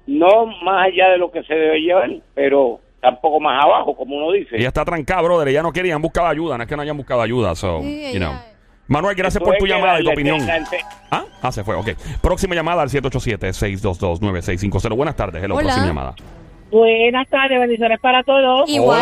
[0.06, 3.94] no más allá de lo que se debe llevar, pero está un poco más abajo,
[3.94, 4.56] como uno dice.
[4.56, 5.46] Ella está trancada, brother.
[5.48, 6.56] Ella no quería, han buscado ayuda.
[6.56, 7.54] No es que no hayan buscado ayuda.
[7.54, 8.32] So, Sí, you know.
[8.88, 10.40] Manuel, gracias por tu llamada y tu opinión.
[11.12, 11.24] ¿Ah?
[11.40, 11.90] Ah, se fue, ok.
[12.20, 14.96] Próxima llamada al 787-622-9650.
[14.96, 15.54] Buenas tardes, hello.
[15.54, 15.62] Hola.
[15.66, 16.14] Próxima llamada.
[16.72, 18.68] Buenas tardes, bendiciones para todos.
[18.68, 19.00] Igual.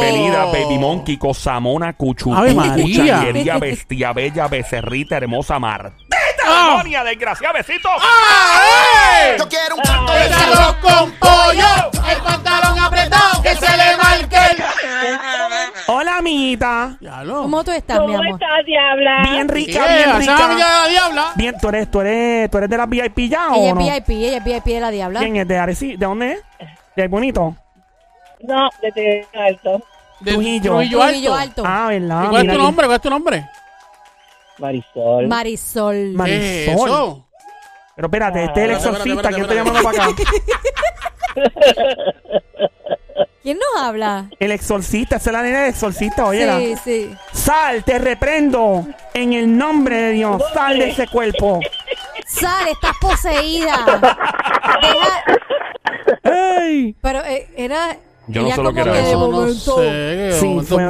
[0.00, 2.74] Bienvenida, Baby Monkey, Cosamona, María.
[2.74, 6.11] Cuchanguería, Bestia Bella, Becerrita, Hermosa, Martita,
[6.52, 6.68] Ah.
[6.70, 7.92] demonia, desgraciada, besitos.
[9.38, 14.36] Yo quiero un canto de Pétalo con pollo, el pantalón apretado, que se le marque
[14.36, 14.64] el...
[15.88, 16.96] Hola, amiguita.
[17.26, 18.40] ¿Cómo tú estás, mi ¿Cómo amor?
[18.40, 19.22] estás, Diabla?
[19.30, 20.48] Bien rica, bien ¿Esa amiga rica.
[20.48, 21.32] de la diabla?
[21.36, 23.80] Bien, ¿tú eres, tú eres, tú eres de las VIP ya Ella o es no?
[23.80, 25.20] VIP, ella es VIP de la diabla.
[25.20, 25.48] ¿Quién es?
[25.48, 25.96] ¿De Areci?
[25.96, 26.40] ¿De dónde es?
[26.96, 27.56] ¿De Bonito?
[28.42, 29.82] No, de Alto.
[30.20, 30.72] De Trujillo.
[30.72, 31.62] Trujillo Trujillo Alto.
[31.62, 31.64] Alto.
[31.66, 32.28] Ah, ¿Y ¿verdad?
[32.28, 32.86] ¿Cuál es Mira tu nombre?
[32.86, 33.48] ¿Cuál es tu nombre?
[34.58, 35.28] Marisol.
[35.28, 36.12] Marisol.
[36.14, 36.88] Ma- ¿Qué es Marisol.
[36.88, 37.28] eso?
[37.96, 39.28] Pero espérate, este es el Espérate, exorcista.
[39.28, 40.14] espérate, ¿Quién está llamando para acá?
[43.42, 44.30] ¿Quién nos habla?
[44.38, 46.48] El exorcista, esa es la nena del exorcista, oye.
[46.58, 47.10] Sí, sí.
[47.32, 50.40] Sal, te reprendo en el nombre de Dios.
[50.54, 51.58] Sal de ese cuerpo.
[52.26, 53.84] Sal, estás poseída.
[56.22, 56.94] Deja- ¡Ey!
[57.02, 57.96] Pero eh, era.
[58.28, 59.28] Yo no sé lo que era eso.
[59.28, 60.32] No sé.
[60.38, 60.88] Sí, fue-.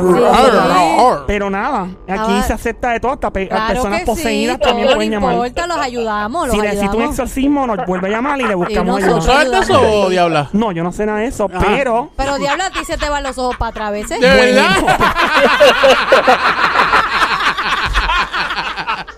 [1.27, 3.13] Pero nada, aquí Ah, se acepta de todo.
[3.13, 5.33] Hasta pe- Claro personas que poseídas sí, también pueden no llamar.
[5.35, 7.15] importa, los ayudamos, los Si necesita un ayudamos.
[7.19, 9.21] exorcismo, nos vuelve a llamar y le buscamos ayuda.
[9.23, 10.51] ¿Sabes de eso, diabla?
[10.53, 13.23] No, yo no sé nada de eso, pero Pero diablo, a ti se te van
[13.23, 14.21] los ojos para atrás a veces.
[14.21, 14.77] ¿De verdad?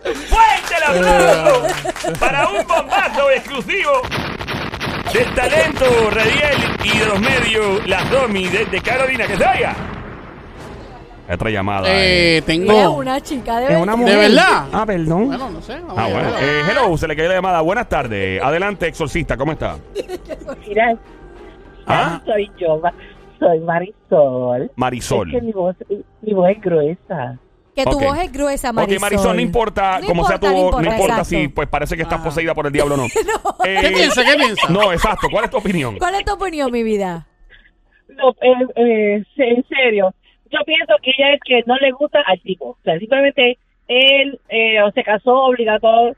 [0.05, 1.67] ¡Fuerte el aplauso
[2.21, 3.91] para un bombazo exclusivo
[5.15, 9.75] del talento radial y de los medios, las domi desde Carolina, que se oiga.
[11.33, 11.89] Otra llamada.
[11.89, 11.95] eh.
[11.95, 12.91] Eh, Es tengo...
[12.97, 13.97] una chica de es una verdad.
[13.97, 14.19] mujer.
[14.19, 14.67] verdad?
[14.73, 15.27] Ah, perdón.
[15.29, 15.73] Bueno, no sé.
[15.81, 16.31] vamos Ah, bueno.
[16.33, 16.43] ver.
[16.45, 17.61] Eh, hello, se le cayó la llamada.
[17.63, 18.43] Buenas tardes.
[18.43, 19.77] Adelante, exorcista, ¿cómo está?
[20.69, 20.97] Mira,
[21.87, 22.21] ¿Ah?
[22.27, 22.93] soy yo, ma-
[23.39, 24.71] soy Marisol.
[24.77, 25.29] Marisol.
[25.35, 25.77] Es que mi voz,
[26.21, 27.39] mi voz es gruesa.
[27.75, 28.03] Que tu Ok.
[28.05, 28.97] voz es gruesa, Marisol.
[28.97, 31.43] Ok, Marisol, no importa No cómo sea tu importa, no voz, no importa, importa exacto.
[31.43, 32.25] si pues parece que estás Ah.
[32.25, 33.05] poseída por el diablo o no.
[33.65, 34.25] Eh, ¿Qué piensa?
[34.25, 34.69] ¿Qué piensa?
[34.69, 35.27] No, exacto.
[35.31, 35.99] ¿Cuál es tu opinión?
[35.99, 37.27] ¿Cuál es tu opinión, mi vida?
[38.09, 40.15] No, eh, eh, en serio,
[40.51, 42.67] yo pienso que ella es que no le gusta al tipo.
[42.71, 43.59] O sea, simplemente
[43.89, 46.15] él eh, o se casó obligatorio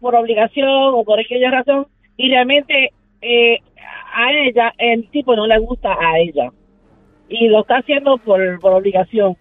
[0.00, 3.58] por obligación o por aquella razón y realmente eh,
[4.14, 6.50] a ella, el tipo no le gusta a ella.
[7.28, 9.36] Y lo está haciendo por, por obligación.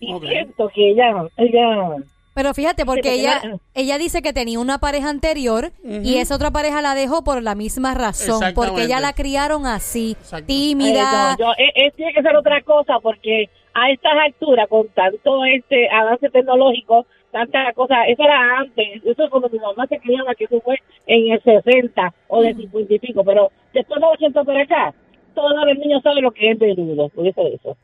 [0.00, 1.96] Y siento que ella, ella
[2.34, 3.40] Pero fíjate, porque ella,
[3.74, 5.72] ella dice que tenía una pareja anterior
[6.04, 10.16] y esa otra pareja la dejó por la misma razón, porque ella la criaron así,
[10.46, 11.34] tímida.
[11.34, 14.86] Eh, no, yo- eh, eh, tiene que ser otra cosa porque a estas alturas, con
[14.88, 19.98] tanto este avance tecnológico, tantas cosas, eso era antes, eso es cuando mi mamá se
[19.98, 24.06] criaba, que eso fue en el 60 o de 50 y pico, pero después de
[24.06, 24.94] los 80 para acá,
[25.34, 27.76] todos los niños saben lo que es peludo, por eso eso.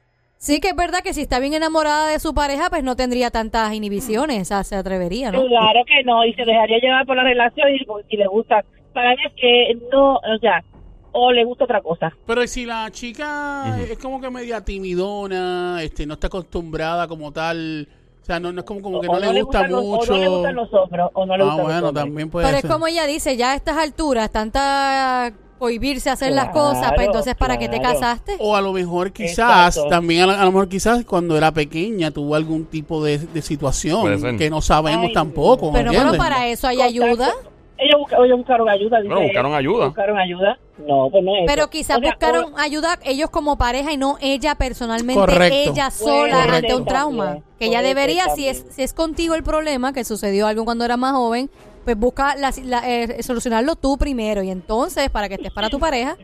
[0.42, 3.30] Sí que es verdad que si está bien enamorada de su pareja, pues no tendría
[3.30, 5.46] tantas inhibiciones, o sea, se atrevería, ¿no?
[5.46, 8.64] Claro que no, y se dejaría llevar por la relación y pues, si le gusta,
[8.92, 10.64] para mí es que no, o sea,
[11.12, 12.12] o le gusta otra cosa.
[12.26, 17.86] Pero si la chica es como que media timidona, este, no está acostumbrada como tal,
[18.20, 20.12] o sea, no, no es como, como que O no, le gusta los- mucho.
[20.12, 22.04] o no le gustan los hombros, o no le ah, gustan los bueno, hombres.
[22.04, 22.70] también puede Pero es ser.
[22.72, 27.06] como ella dice, ya a estas alturas, tanta cohibirse a hacer las Claro, cosas, pues
[27.06, 27.94] entonces ¿para qué te claro.
[28.00, 28.34] casaste?
[28.40, 29.88] O a lo mejor quizás, Exacto.
[29.88, 33.42] también a, lo- a lo mejor quizás cuando era pequeña tuvo algún tipo de, de
[33.42, 35.70] situación que no sabemos Ay, tampoco.
[35.70, 36.18] ¿me Pero bueno, entiendes?
[36.30, 37.30] para eso hay ayuda.
[37.78, 38.96] Ellos, busca- ellos buscaron ayuda.
[38.98, 39.86] dice Bueno, buscaron ayuda.
[39.86, 40.58] Buscaron ayuda.
[40.86, 43.96] No, pues no es Pero quizás O sea, buscaron o- ayuda ellos como pareja y
[43.96, 45.70] no ella personalmente, Correcto.
[45.72, 47.24] ella sola ante un trauma.
[47.24, 50.84] también, Que ella debería, si es, si es contigo el problema, que sucedió algo cuando
[50.84, 51.50] era más joven,
[51.84, 55.78] pues busca la- la- eh, solucionarlo tú primero y entonces para que estés para tu
[55.78, 56.16] pareja.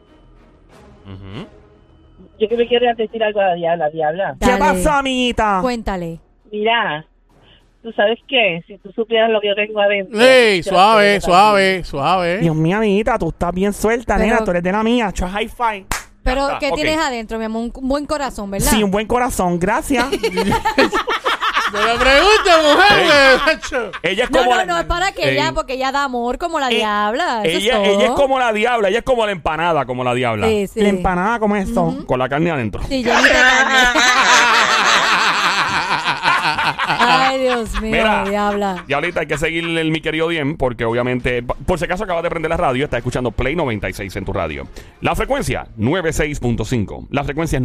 [1.04, 1.46] Ujú.
[2.40, 4.36] Yo que me quiero decir algo a la diabla, diabla.
[4.40, 5.58] ¿Qué pasó, amiguita?
[5.60, 6.20] Cuéntale.
[6.52, 7.04] Mira,
[7.82, 10.20] tú sabes qué, si tú supieras lo que yo tengo adentro.
[10.20, 12.38] Ey, suave, suave, suave.
[12.38, 14.44] Dios mío, amiguita, tú estás bien suelta, Pero- nena.
[14.44, 15.10] Tú eres de la mía.
[15.12, 15.86] Cho high five.
[16.22, 17.62] Pero, ¿qué tienes adentro, mi amor?
[17.62, 18.68] Un, un buen corazón, ¿verdad?
[18.70, 19.58] Sí, un buen corazón.
[19.58, 20.06] Gracias.
[21.72, 23.40] Me lo pregunto, mujer.
[23.46, 23.90] macho.
[24.02, 25.35] Ella es No, como no, la- no, es para que Ey.
[25.37, 27.42] ella, porque ella da amor como la Eh, diabla.
[27.44, 30.14] Eso ella, es ella es como la diabla, ella es como la empanada, como la
[30.14, 30.46] diabla.
[30.48, 30.81] Sí, sí.
[30.81, 31.96] La empanada, ¿cómo es eso?
[32.07, 32.83] Con la carne adentro.
[32.88, 33.78] Sí, llenita de carne.
[37.00, 38.24] Ay, Dios mío, Mira.
[38.24, 38.85] diabla.
[38.87, 42.31] Diablita, hay que seguirle el mi querido Diem, porque obviamente, por si acaso acabas de
[42.31, 44.66] prender la radio, estás escuchando Play 96 en tu radio.
[45.00, 47.07] La frecuencia, 96.5.
[47.11, 47.62] La frecuencia es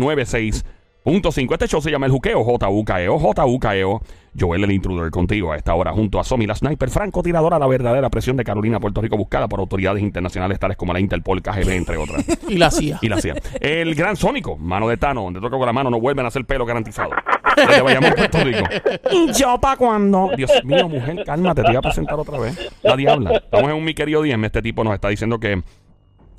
[1.03, 1.53] Punto 5.
[1.53, 4.01] Este show se llama El Juqueo, J-U-K-E-O, J-U-K-E-O.
[4.39, 8.09] Joel el intruder contigo a esta hora junto a Somi la sniper francotiradora la verdadera
[8.09, 11.97] presión de Carolina, Puerto Rico buscada por autoridades internacionales tales como la Interpol, KGB, entre
[11.97, 12.25] otras.
[12.49, 12.97] Y la hacía.
[13.01, 13.35] y la hacía.
[13.61, 16.45] El gran Sónico, mano de Tano, donde toca con la mano no vuelven a hacer
[16.45, 17.11] pelo garantizado.
[17.55, 18.63] Desde Bayamón, Puerto Rico.
[19.11, 20.31] ¿Y yo para cuándo?
[20.35, 22.71] Dios mío, mujer, cálmate, te voy a presentar otra vez.
[22.81, 23.33] La diabla.
[23.37, 24.45] Estamos en un mi querido DM.
[24.45, 25.61] Este tipo nos está diciendo que,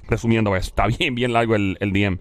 [0.08, 2.18] resumiendo, está bien, bien largo el, el DM.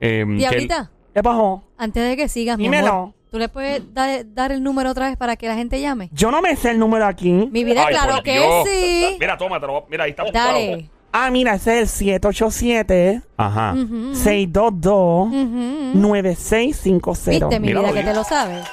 [0.00, 1.62] Eh, él- Diablita, ¿Qué pasó?
[1.78, 2.88] antes de que sigas, mi Dímelo.
[2.88, 6.10] amor, ¿tú le puedes dar, dar el número otra vez para que la gente llame?
[6.12, 7.30] Yo no me sé el número aquí.
[7.32, 8.68] Mi vida, Ay, claro por que Dios.
[8.68, 9.16] sí.
[9.18, 9.86] Mira, tómatelo.
[9.88, 10.52] Mira, ahí está apuntado.
[10.52, 10.90] Dale.
[11.12, 13.72] Ah, mira, ese es el 787 Ajá.
[14.12, 15.98] 622 Ujú.
[15.98, 17.30] 9650.
[17.30, 18.66] Viste, mi Míralo vida, que te lo sabes.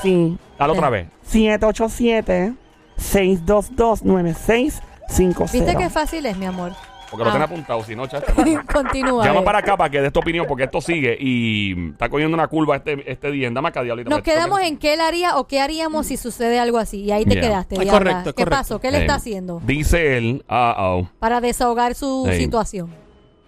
[0.00, 0.38] Sí.
[0.60, 1.08] Dale otra vez.
[1.24, 2.54] 787
[2.98, 5.52] 622 9650.
[5.52, 6.70] ¿Viste qué fácil es, mi amor?
[7.10, 7.32] Porque lo Ah.
[7.32, 8.32] tenés apuntado, si no, chacho.
[8.72, 9.24] Continúa.
[9.24, 12.46] Llama para acá para que dé esta opinión, porque esto sigue y está cogiendo una
[12.46, 13.50] curva este, este día.
[13.50, 14.10] Dame acá, diablito.
[14.10, 17.02] Nos esto quedamos que- en qué él haría o qué haríamos si sucede algo así.
[17.02, 17.42] Y ahí te Yeah.
[17.42, 17.74] quedaste.
[17.74, 17.98] Es diabla.
[17.98, 18.58] correcto, es ¿Qué correcto.
[18.60, 18.80] pasó?
[18.80, 19.60] ¿Qué le Eh, está haciendo?
[19.66, 21.08] Dice él, ah, oh.
[21.18, 22.90] Para desahogar su situación.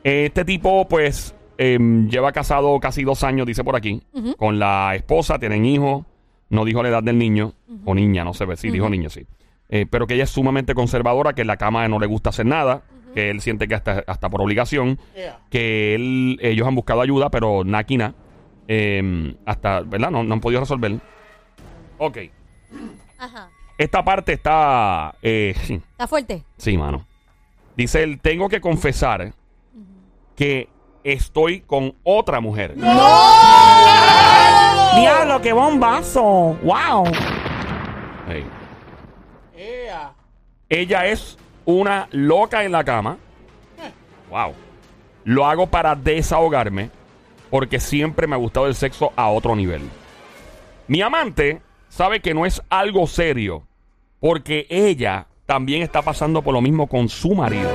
[0.04, 4.34] Este tipo, pues, em, lleva casado casi dos años, dice por aquí, Ujú.
[4.36, 6.04] con la esposa, tienen hijos,
[6.50, 7.52] no dijo la edad del niño,
[7.84, 9.24] o niña, no se ve, sí, dijo niño, sí.
[9.68, 12.44] Eh, pero que ella es sumamente conservadora, que en la cama no le gusta hacer
[12.46, 12.82] nada,
[13.14, 15.38] que él siente que hasta, hasta por obligación, Yeah.
[15.50, 18.14] que él, ellos han buscado ayuda, pero Nakina,
[18.68, 20.10] em, hasta, ¿verdad?
[20.10, 20.98] No, no han podido resolver.
[21.98, 22.18] Ok.
[23.18, 23.50] Ajá.
[23.78, 25.54] Esta parte está, eh,
[25.92, 26.44] ¿Está fuerte?
[26.56, 27.06] Sí, mano.
[27.76, 29.32] Dice él, tengo que confesar
[30.36, 30.68] que
[31.04, 32.74] estoy con otra mujer.
[34.96, 36.56] Diablo, qué bombazo.
[36.62, 37.04] Wow.
[38.28, 38.44] Ey.
[39.56, 40.12] Yeah.
[40.68, 43.18] Ella es una loca en la cama.
[44.30, 44.54] Wow.
[45.24, 46.90] Lo hago para desahogarme
[47.50, 49.82] porque siempre me ha gustado el sexo a otro nivel.
[50.88, 53.64] Mi amante sabe que no es algo serio
[54.20, 57.70] porque ella también está pasando por lo mismo con su marido.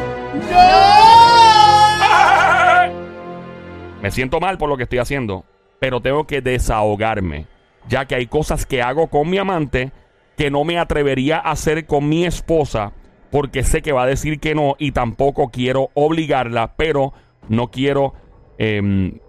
[4.02, 5.44] Me siento mal por lo que estoy haciendo,
[5.80, 7.46] pero tengo que desahogarme,
[7.88, 9.92] ya que hay cosas que hago con mi amante
[10.38, 12.94] que no me atrevería a hacer con mi esposa
[13.32, 17.14] porque sé que va a decir que no y tampoco quiero obligarla, pero
[17.50, 18.14] no quiero,
[18.58, 19.20] em,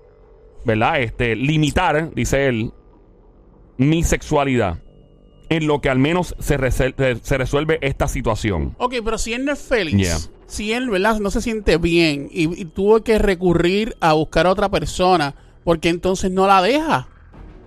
[0.64, 1.00] ¿verdad?
[1.00, 2.72] Este, limitar, dice él,
[3.76, 4.78] mi sexualidad
[5.50, 8.74] en lo que al menos se, resuelve esta situación.
[8.78, 10.18] Ok, pero si él no es feliz, Yeah.
[10.46, 11.20] si él, ¿verdad?
[11.20, 15.34] No se siente bien y, y tuvo que recurrir a buscar a otra persona,
[15.64, 17.08] porque entonces no la deja?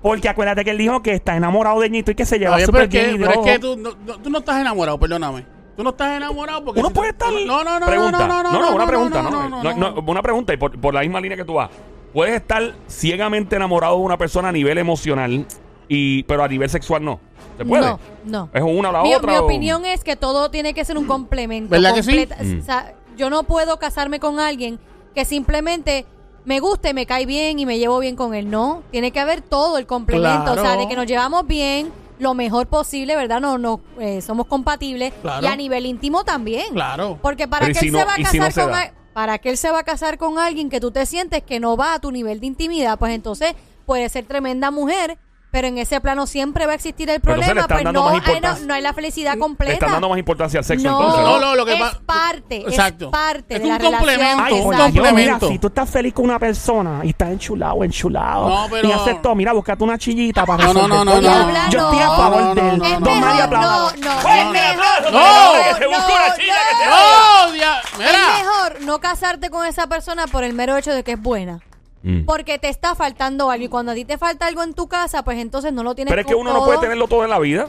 [0.03, 2.87] Porque acuérdate que él dijo que está enamorado de Ñito y que se lleva súper
[2.89, 3.21] pero, es bien.
[3.27, 5.45] pero es que tú no, no- tú no estás enamorado, perdóname.
[5.81, 6.79] Tú no estás enamorado porque...
[6.79, 7.45] Uno si puede tú- estar.
[7.47, 8.27] No, no, no, pregunta.
[8.27, 9.49] no, no, no, una pregunta, no, ¿no?
[9.49, 11.69] no, No, no, no, Una pregunta, y por, por la misma línea que tú vas.
[12.13, 15.45] Puedes estar ciegamente enamorado de una persona a nivel emocional,
[15.87, 17.19] y pero a nivel sexual no.
[17.57, 17.81] ¿Se puede?
[17.83, 18.49] No, no.
[18.53, 19.31] ¿Es una o la Mi, otra?
[19.31, 21.71] mi o- opinión es que todo tiene que ser un complemento.
[21.71, 22.27] ¿Verdad que sí?
[22.41, 22.59] Mm.
[22.59, 24.79] o sea, yo no puedo casarme con alguien
[25.15, 26.05] que simplemente
[26.45, 28.49] me guste, me cae bien y me llevo bien con él.
[28.49, 30.51] No, tiene que haber todo el complemento.
[30.51, 30.81] O sea, Claro.
[30.81, 31.91] de que nos llevamos bien
[32.21, 33.41] lo mejor posible, ¿verdad?
[33.41, 35.11] No, no, eh, somos compatibles.
[35.21, 35.45] Claro.
[35.45, 36.73] Y a nivel íntimo también.
[36.73, 37.17] Claro.
[37.21, 38.63] Porque para Pero ¿y que si él no- se va a y si no casar
[38.63, 41.59] con para que él se va a casar con alguien que tú te sientes que
[41.59, 43.53] no va a tu nivel de intimidad, pues entonces
[43.85, 45.17] puede ser tremenda mujer,
[45.51, 47.83] pero en ese plano siempre va a existir el Pero entonces le problema, están pues
[47.85, 48.65] dando no, más hay, no, importancia.
[48.67, 49.73] no hay la felicidad Le completa.
[49.73, 51.31] están dando más importancia al sexo no, entonces, ¿no?
[51.31, 53.05] No, no, lo que es pa- parte, Exacto.
[53.05, 53.99] es parte Es de un la relación.
[53.99, 54.91] complemento, Ay, un Exacto.
[54.93, 55.47] Mira, complemento.
[55.49, 59.21] si tú estás feliz con una persona y estás enchulado, enchulado, No, pero- y haces
[59.21, 61.69] todo, mira, búscate una chillita para No, no, resolver no, no, no.
[61.69, 62.77] Yo estoy a No, favor no, de él.
[62.77, 66.13] no, no, Don no, Mario, no, no, Fuerte es el aplauso, No, que se busque
[66.13, 67.51] una chilla que se ¡No!
[67.53, 68.37] dia- Es Mira.
[68.37, 71.59] mejor no casarte con esa persona por el mero hecho de que es buena.
[72.03, 72.25] Mm.
[72.25, 73.65] Porque te está faltando algo.
[73.65, 76.11] Y cuando a ti te falta algo en tu casa, pues entonces no lo tienes
[76.11, 77.67] Pero es que uno no puede tenerlo todo en la vida.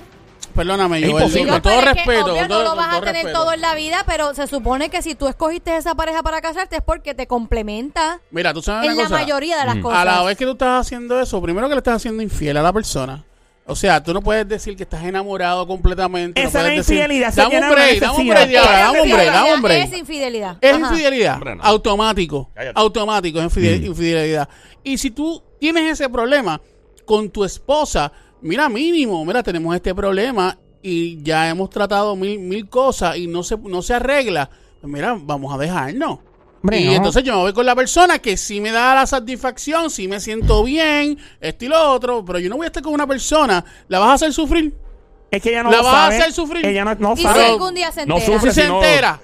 [0.55, 1.45] Perdóname, imposible.
[1.45, 2.33] con No, todo respeto.
[2.35, 3.38] obvio, todo- no lo vas a tener respeto.
[3.40, 6.77] todo en la vida, pero se supone que si tú escogiste esa pareja para casarte
[6.77, 9.21] es porque te complementa Mira, tú sabes en una la cosa.
[9.23, 9.81] mayoría de las Mm.
[9.83, 9.99] cosas.
[10.01, 12.62] A la vez que tú estás haciendo eso, primero que le estás haciendo infiel a
[12.62, 13.25] la persona.
[13.64, 16.42] O sea, tú no puedes decir que estás enamorado completamente.
[16.42, 19.05] Esa no es decir, infidelidad, esa Dame un break, dame un break, dame un break,
[19.07, 19.85] Infidelidad dame un break.
[19.92, 20.57] Es infidelidad.
[20.61, 20.81] Es Ajá.
[20.92, 21.35] infidelidad.
[21.35, 21.62] Hombre, no.
[21.62, 22.51] Automático.
[22.55, 22.81] Cállate.
[22.81, 23.85] Automático es Mm.
[23.87, 24.48] infidelidad.
[24.83, 26.61] Y si tú tienes ese problema
[27.05, 32.68] con tu esposa, mira, mínimo, mira, tenemos este problema y ya hemos tratado mil, mil
[32.68, 34.51] cosas y no se, no se arregla.
[34.81, 36.18] Pues mira, vamos a dejarnos.
[36.62, 36.92] Hombre, y no.
[36.92, 40.20] entonces yo me voy con la persona que sí me da la satisfacción, sí me
[40.20, 43.64] siento bien, esto y lo otro, pero yo no voy a estar con una persona,
[43.88, 44.72] ¿la vas a hacer sufrir?
[45.31, 46.64] Es que ella no La lo vas a hacer sufrir.
[46.66, 48.35] Ella no, no Y si algún día se No entera.
[48.38, 49.20] sufre Si se no- entera.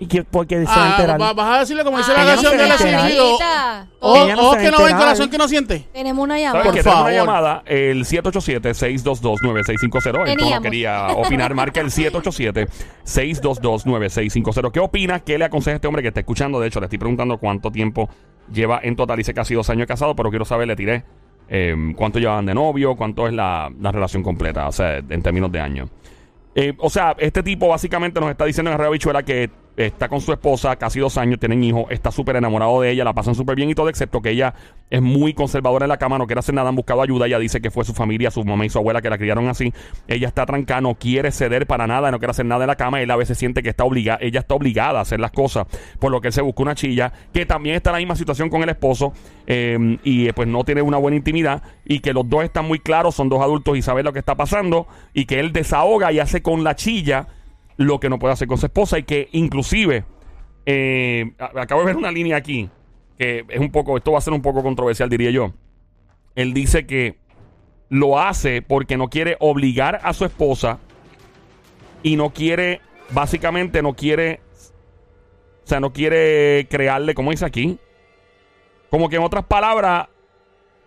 [0.00, 1.20] ¿Y que, porque se va a Ah, enterar?
[1.20, 2.74] va- vas a decirle como dice Ah, la ella no canción se de va la
[2.76, 3.00] enterar.
[3.00, 3.24] sentido.
[3.38, 5.02] Señorita, Ojos Ella no ojos se que a no ven, enterar.
[5.02, 5.88] corazón que no siente.
[5.92, 6.64] Tenemos una ¿Sabes llamada.
[6.64, 7.62] Por que tenemos una llamada?
[7.66, 10.06] El 787-622-9650.
[10.06, 10.60] El tono Teníamos.
[10.62, 11.52] quería opinar.
[11.54, 14.70] Marca el 787-622-9650.
[14.72, 15.20] ¿Qué opina?
[15.20, 16.60] ¿Qué le aconseja a este hombre que está escuchando?
[16.60, 18.08] De hecho, le estoy preguntando cuánto tiempo
[18.52, 19.16] lleva en total.
[19.16, 21.04] Dice casi dos años casado, pero quiero saber, le tiré
[21.48, 25.50] eh, cuánto llevaban de novio, cuánto es la, la relación completa, o sea, en términos
[25.50, 25.88] de años.
[26.54, 29.50] Eh, o sea, este tipo básicamente nos está diciendo en Arreo Bichuela que
[29.86, 33.14] está con su esposa casi dos años, tienen hijos, está súper enamorado de ella, la
[33.14, 34.52] pasan súper bien y todo, excepto que ella
[34.90, 37.60] es muy conservadora en la cama, no quiere hacer nada, han buscado ayuda, ella dice
[37.60, 39.72] que fue su familia, su mamá y su abuela que la criaron así,
[40.08, 43.00] ella está trancada, no quiere ceder para nada, no quiere hacer nada en la cama,
[43.00, 45.66] él a veces siente que está obligada, ella está obligada a hacer las cosas,
[46.00, 48.50] por lo que él se busca una chilla, que también está en la misma situación
[48.50, 49.12] con el esposo,
[49.46, 52.80] eh, y eh, pues no tiene una buena intimidad, y que los dos están muy
[52.80, 56.18] claros, son dos adultos y saben lo que está pasando, y que él desahoga y
[56.18, 57.28] hace con la chilla
[57.78, 60.04] lo que no puede hacer con su esposa, y que inclusive
[60.66, 62.68] eh, acabo de ver una línea aquí
[63.18, 65.52] que es un poco, esto va a ser un poco controversial, diría yo.
[66.36, 67.16] Él dice que
[67.88, 70.78] lo hace porque no quiere obligar a su esposa
[72.02, 74.40] y no quiere, básicamente no quiere,
[75.64, 77.78] o sea, no quiere crearle, como dice aquí,
[78.88, 80.06] como que en otras palabras,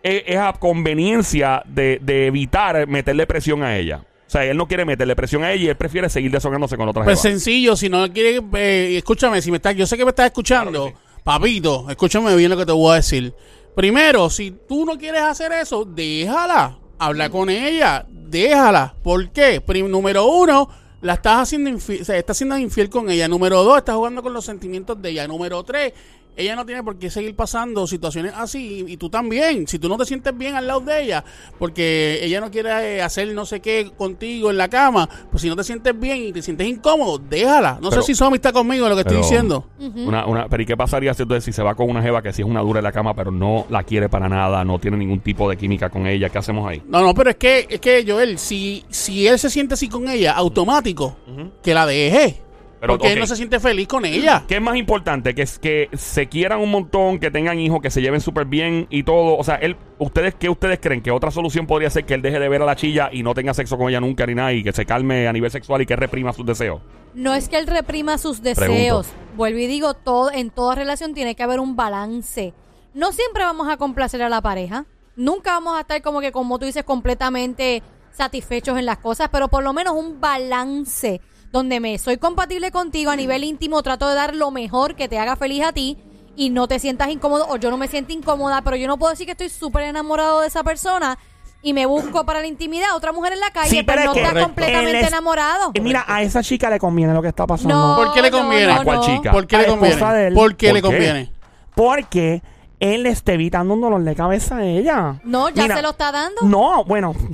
[0.02, 4.04] es, es a conveniencia de, de evitar meterle presión a ella.
[4.32, 6.88] O sea, él no quiere meterle presión a ella y él prefiere seguir desahogándose con
[6.88, 7.32] otras Pues jevas.
[7.34, 10.84] sencillo, si no quiere, eh, escúchame, si me estás, yo sé que me estás escuchando,
[10.84, 13.34] Claro papito, escúchame bien lo que te voy a decir.
[13.76, 18.94] Primero, si tú no quieres hacer eso, déjala, habla con ella, déjala.
[19.02, 19.60] ¿Por qué?
[19.60, 20.68] Prim- número uno,
[21.02, 23.28] la estás haciendo infiel, o sea, estás siendo infiel con ella.
[23.28, 25.28] Número dos, estás jugando con los sentimientos de ella.
[25.28, 25.92] Número tres,
[26.36, 29.66] ella no tiene por qué seguir pasando situaciones así y, y tú también.
[29.66, 31.24] Si tú no te sientes bien al lado de ella,
[31.58, 35.48] porque ella no quiere eh, hacer no sé qué contigo en la cama, pues si
[35.48, 37.78] no te sientes bien y te sientes incómodo, déjala.
[37.80, 39.66] No Pero- sé si Somi está conmigo en lo que estoy diciendo.
[39.78, 42.32] Una, una, pero ¿y qué pasaría si, entonces, si se va con una jeva que
[42.32, 44.96] sí es una dura en la cama, pero no la quiere para nada, no tiene
[44.96, 46.28] ningún tipo de química con ella?
[46.30, 46.82] ¿Qué hacemos ahí?
[46.88, 50.08] No, no, pero es que, es que Joel, si, si él se siente así con
[50.08, 51.16] ella, automático,
[51.62, 52.40] que la deje.
[52.82, 54.42] Pero, porque él no se siente feliz con ella.
[54.48, 55.36] ¿Qué es más importante?
[55.36, 58.88] Que, es que se quieran un montón, que tengan hijos, que se lleven súper bien
[58.90, 59.36] y todo.
[59.36, 61.00] O sea, él, ¿ustedes qué ustedes creen?
[61.00, 63.34] ¿Que otra solución podría ser que él deje de ver a la chilla y no
[63.34, 65.86] tenga sexo con ella nunca ni nada y que se calme a nivel sexual y
[65.86, 66.82] que reprima sus deseos?
[67.14, 69.06] No es que él reprima sus deseos.
[69.06, 69.36] Pregunto.
[69.36, 72.52] Vuelvo y digo, todo, en toda relación tiene que haber un balance.
[72.94, 74.86] No siempre vamos a complacer a la pareja.
[75.14, 79.46] Nunca vamos a estar como que, como tú dices, completamente satisfechos en las cosas, pero
[79.46, 81.20] por lo menos un balance
[81.52, 85.18] donde me soy compatible contigo a nivel íntimo, trato de dar lo mejor que te
[85.18, 85.98] haga feliz a ti
[86.34, 89.10] y no te sientas incómodo o yo no me siento incómoda, pero yo no puedo
[89.10, 91.18] decir que estoy súper enamorado de esa persona
[91.64, 94.14] y me busco para la intimidad a otra mujer en la calle, Sí, pero, pero
[94.14, 95.70] no está completamente es- enamorado.
[95.74, 97.74] Eh, mira, a esa chica le conviene lo que está pasando.
[97.76, 98.66] No, ¿Por qué le conviene?
[98.74, 99.30] no, ¿A cuál chica?
[99.30, 100.26] ¿Por qué A le conviene?
[100.28, 100.34] él.
[100.34, 100.88] ¿Por qué ¿Por le qué?
[100.88, 101.32] conviene?
[101.74, 102.42] Porque
[102.80, 105.20] él le está evitando un dolor de cabeza a ella.
[105.22, 106.40] No, ya Mira, se lo está dando.
[106.42, 107.14] No, bueno.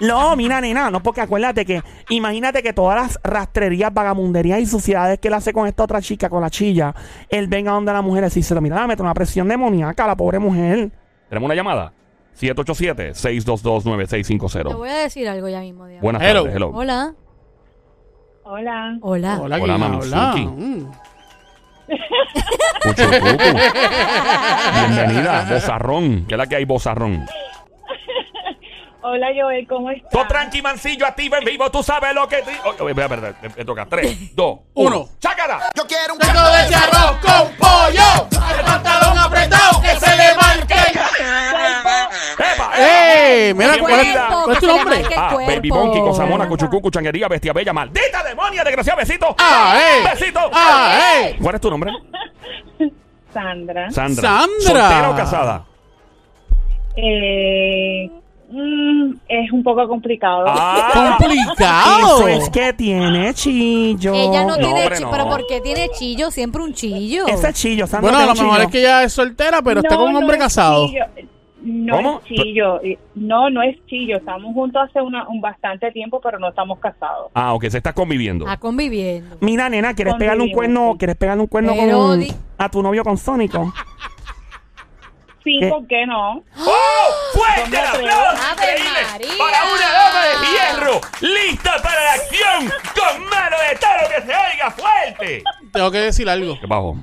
[0.00, 5.18] No, mira, nena, no, porque acuérdate que, imagínate que todas las rastrerías, vagamunderías y suciedades
[5.18, 6.94] que él hace con esta otra chica, con la chilla,
[7.28, 10.16] él venga donde la mujer y dice, mira, me mete una presión demoníaca a la
[10.16, 10.90] pobre mujer.
[11.28, 11.92] ¿Tenemos una llamada?
[12.38, 14.68] 787-622-9650.
[14.68, 15.86] Te voy a decir algo ya mismo.
[15.86, 16.02] Diana.
[16.02, 16.40] Buenas Hello.
[16.42, 16.70] tardes, hello.
[16.74, 17.14] Hola.
[18.44, 18.98] Hola.
[19.02, 19.38] Hola.
[19.40, 20.86] Hola, Hola, ¿quién mami.
[21.88, 21.96] Mm.
[22.82, 23.02] Cucu.
[24.74, 26.24] Bienvenida, bozarrón.
[26.26, 27.24] ¿Qué es la que hay, bozarrón?
[29.08, 30.10] Hola, Joel, ¿cómo estás?
[30.10, 32.38] Todo tranqui, mancillo, activo en vivo, tú sabes lo que...
[32.42, 33.86] te- Oh, oh, espera, espera, me, toca.
[33.86, 34.88] 3, 2, 1.
[34.96, 35.08] Uno.
[35.20, 35.70] ¡Chácala!
[35.76, 38.26] Yo quiero un Tengo de ese arroz con pollo,
[38.58, 40.74] el pantalón apretado, que se le marque.
[42.36, 42.70] ¡Epa!
[42.78, 43.54] ¡Eh!
[43.56, 45.04] Mira, ¿cuál es, cuál es tu nombre?
[45.16, 45.36] Ah.
[45.36, 49.36] Baby Monkey, Cosamona, Cuchucucu, Changuería, Bestia Bella, Maldita Demonia, desgraciada, besito.
[49.38, 50.08] ¡Ah, eh!
[50.18, 50.40] ¡Besito!
[50.52, 51.36] ¡Ah, eh!
[51.40, 51.92] ¿Cuál es tu nombre?
[53.32, 53.88] Sandra.
[53.92, 54.22] Sandra.
[54.30, 54.48] Sandra.
[54.60, 55.64] ¿Soltera o casada?
[56.96, 58.10] Eh,
[58.50, 60.44] mm, es un poco complicado.
[60.48, 62.28] Ah, ¡Complicado!
[62.28, 64.14] Eso es que tiene chillo.
[64.14, 65.06] Ella no, No, tiene hombre, chillo.
[65.06, 65.12] no.
[65.12, 66.30] ¿Pero por qué tiene chillo?
[66.30, 67.26] Siempre un chillo.
[67.26, 68.10] Ese chillo, Sandra.
[68.12, 70.86] Bueno, a lo mejor es que ella es soltera, pero está con un hombre casado.
[70.88, 71.04] chillo.
[71.62, 72.18] No ¿Cómo?
[72.20, 72.80] es chillo.
[73.16, 74.18] No, no es chillo.
[74.18, 77.30] Estamos juntos hace una, un bastante tiempo, pero no estamos casados.
[77.34, 78.44] ah, ok, se está conviviendo.
[78.44, 79.36] Está conviviendo.
[79.40, 80.94] Mira, nena, ¿quieres pegarle un cuerno.
[80.96, 83.72] ¿quieres pegarle un cuerno Pero con, di- a tu novio con Sónico?
[85.46, 85.68] Sí, ¿Qué?
[85.68, 86.42] ¿por qué no?
[86.58, 87.34] ¡Oh!
[87.34, 88.42] ¡Fuerte el aplauso!
[88.50, 89.28] ¡Ave increíble María!
[89.38, 94.32] Para una dama de hierro, lista para la acción, con mano de toro que se
[94.36, 95.44] oiga fuerte.
[95.72, 96.96] Tengo que decir algo, ¿Qué bajo?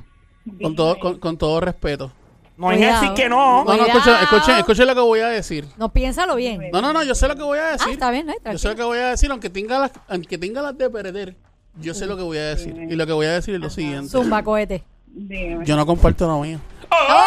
[0.60, 2.12] con todo, con, con todo respeto.
[2.58, 3.00] No hay que Cuidado.
[3.00, 3.64] decir que no.
[3.64, 5.66] No, no, escuchen, escuchen, escuchen lo que voy a decir.
[5.78, 6.68] No, piénsalo bien.
[6.70, 7.92] No, no, no, yo sé lo que voy a Ah, decir.
[7.94, 8.36] está bien, ¿eh?
[8.44, 11.34] Yo sé lo que voy a decir, aunque tenga las, aunque tenga las de perder.
[11.80, 12.76] Yo sé lo que voy a decir.
[12.76, 14.10] Y lo que voy a decir es lo siguiente.
[14.10, 14.84] Zumba, cohete.
[15.06, 15.64] Dime.
[15.64, 16.60] Yo no comparto lo mío.
[16.90, 17.24] ¡Oh!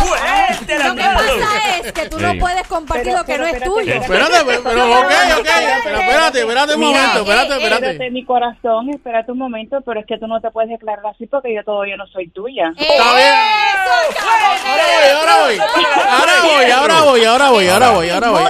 [0.00, 3.42] ¡Fuerte el Lo que pasa es que tú no puedes compartir Pero- lo que pero
[3.44, 3.94] no es espérate, tuyo.
[3.94, 5.04] Espérate, pero, pero ok,
[5.38, 5.48] ok.
[5.84, 7.18] Pero espérate, espérate un momento.
[7.18, 7.86] eh, Espérate, espérate.
[7.90, 11.26] Espérate, mi corazón, espérate un momento, pero es que tú no te puedes declarar así
[11.26, 12.72] porque yo todavía no soy tuya.
[12.76, 13.34] Está bien.
[14.66, 15.58] Ahora voy, ahora voy.
[16.08, 18.42] Ahora voy, ahora voy, ahora voy, ahora voy,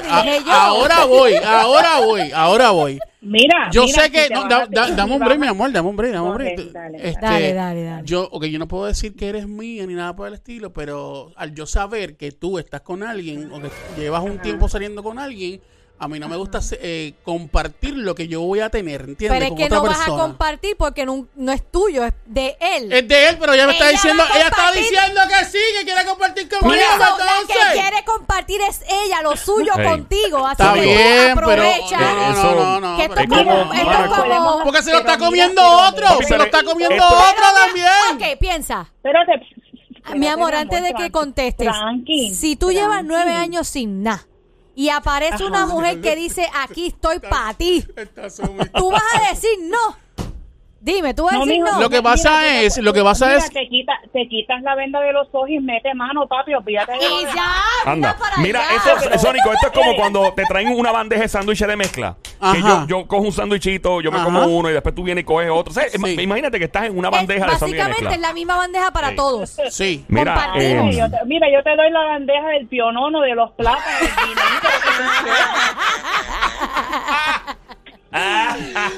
[0.51, 2.99] Ahora voy, ahora voy, ahora voy.
[3.23, 4.29] Mira, Yo mira, sé que.
[4.33, 6.73] No, da- dame un break, mi amor, dame un break, dame un break.
[6.73, 6.97] Dale.
[7.09, 8.03] Este, Dale, dale, dale.
[8.07, 11.31] Yo, ok, yo no puedo decir que eres mía ni nada por el estilo, pero
[11.37, 13.68] al yo saber que tú estás con alguien o que
[13.99, 15.61] llevas un tiempo saliendo con alguien,
[16.03, 19.29] a mí no me gusta eh, compartir lo que yo voy a tener, ¿entiendes?
[19.39, 22.15] Pero es con que otra no vas a compartir porque no, no es tuyo, es
[22.25, 22.91] de él.
[22.91, 25.85] Es de él, pero ella me está Ella diciendo, ella está diciendo que sí, que
[25.85, 26.83] quiere compartir Por conmigo.
[26.83, 30.47] eso, la que quiere compartir es ella, lo suyo contigo.
[30.47, 31.99] Así Está que bien, tú pero aprovecha.
[32.01, 34.93] no, no, no, no, que esto es como, como- esto es Mano, como- Porque se
[34.93, 38.33] lo está comiendo otro, Papi, se lo está comiendo esto- otro también.
[38.33, 38.91] Ok, piensa.
[38.97, 39.33] Espérate.
[39.37, 44.27] Mi espérate, amor, antes de que contestes, tranqui, si tú llevas nueve años sin nada
[44.75, 47.85] y aparece una mujer que dice, aquí estoy para ti,
[48.75, 49.97] tú vas a decir no.
[50.83, 51.81] Dime, tú vas a No, decir mijo, no.
[51.83, 54.62] Lo que pasa mira, es- te- lo que pasa mira, es- Te, quita, te quitas
[54.62, 57.53] la venda de los ojos y mete mano, papi, olvídate de Y ya,
[57.85, 58.76] Anda, para mira, allá.
[59.12, 62.16] eso, Sónico, esto es como cuando te traen una bandeja de sándwiches de mezcla.
[62.53, 64.24] Que yo, yo cojo un sándwichito, yo me Ajá.
[64.24, 65.70] como uno y después tú vienes y coges otro.
[65.70, 65.99] O sea, Sí.
[65.99, 68.14] ima- Imagínate que estás en una Es- bandeja de sándwiches de básicamente mezcla.
[68.16, 69.16] es la misma bandeja para Sí.
[69.16, 69.57] todos.
[69.68, 70.05] Sí.
[70.09, 73.51] Mira, eh, Mira, yo te, mira, yo te doy la bandeja del pionono, de los
[73.53, 74.11] plátanos, del
[78.11, 78.93] quieras.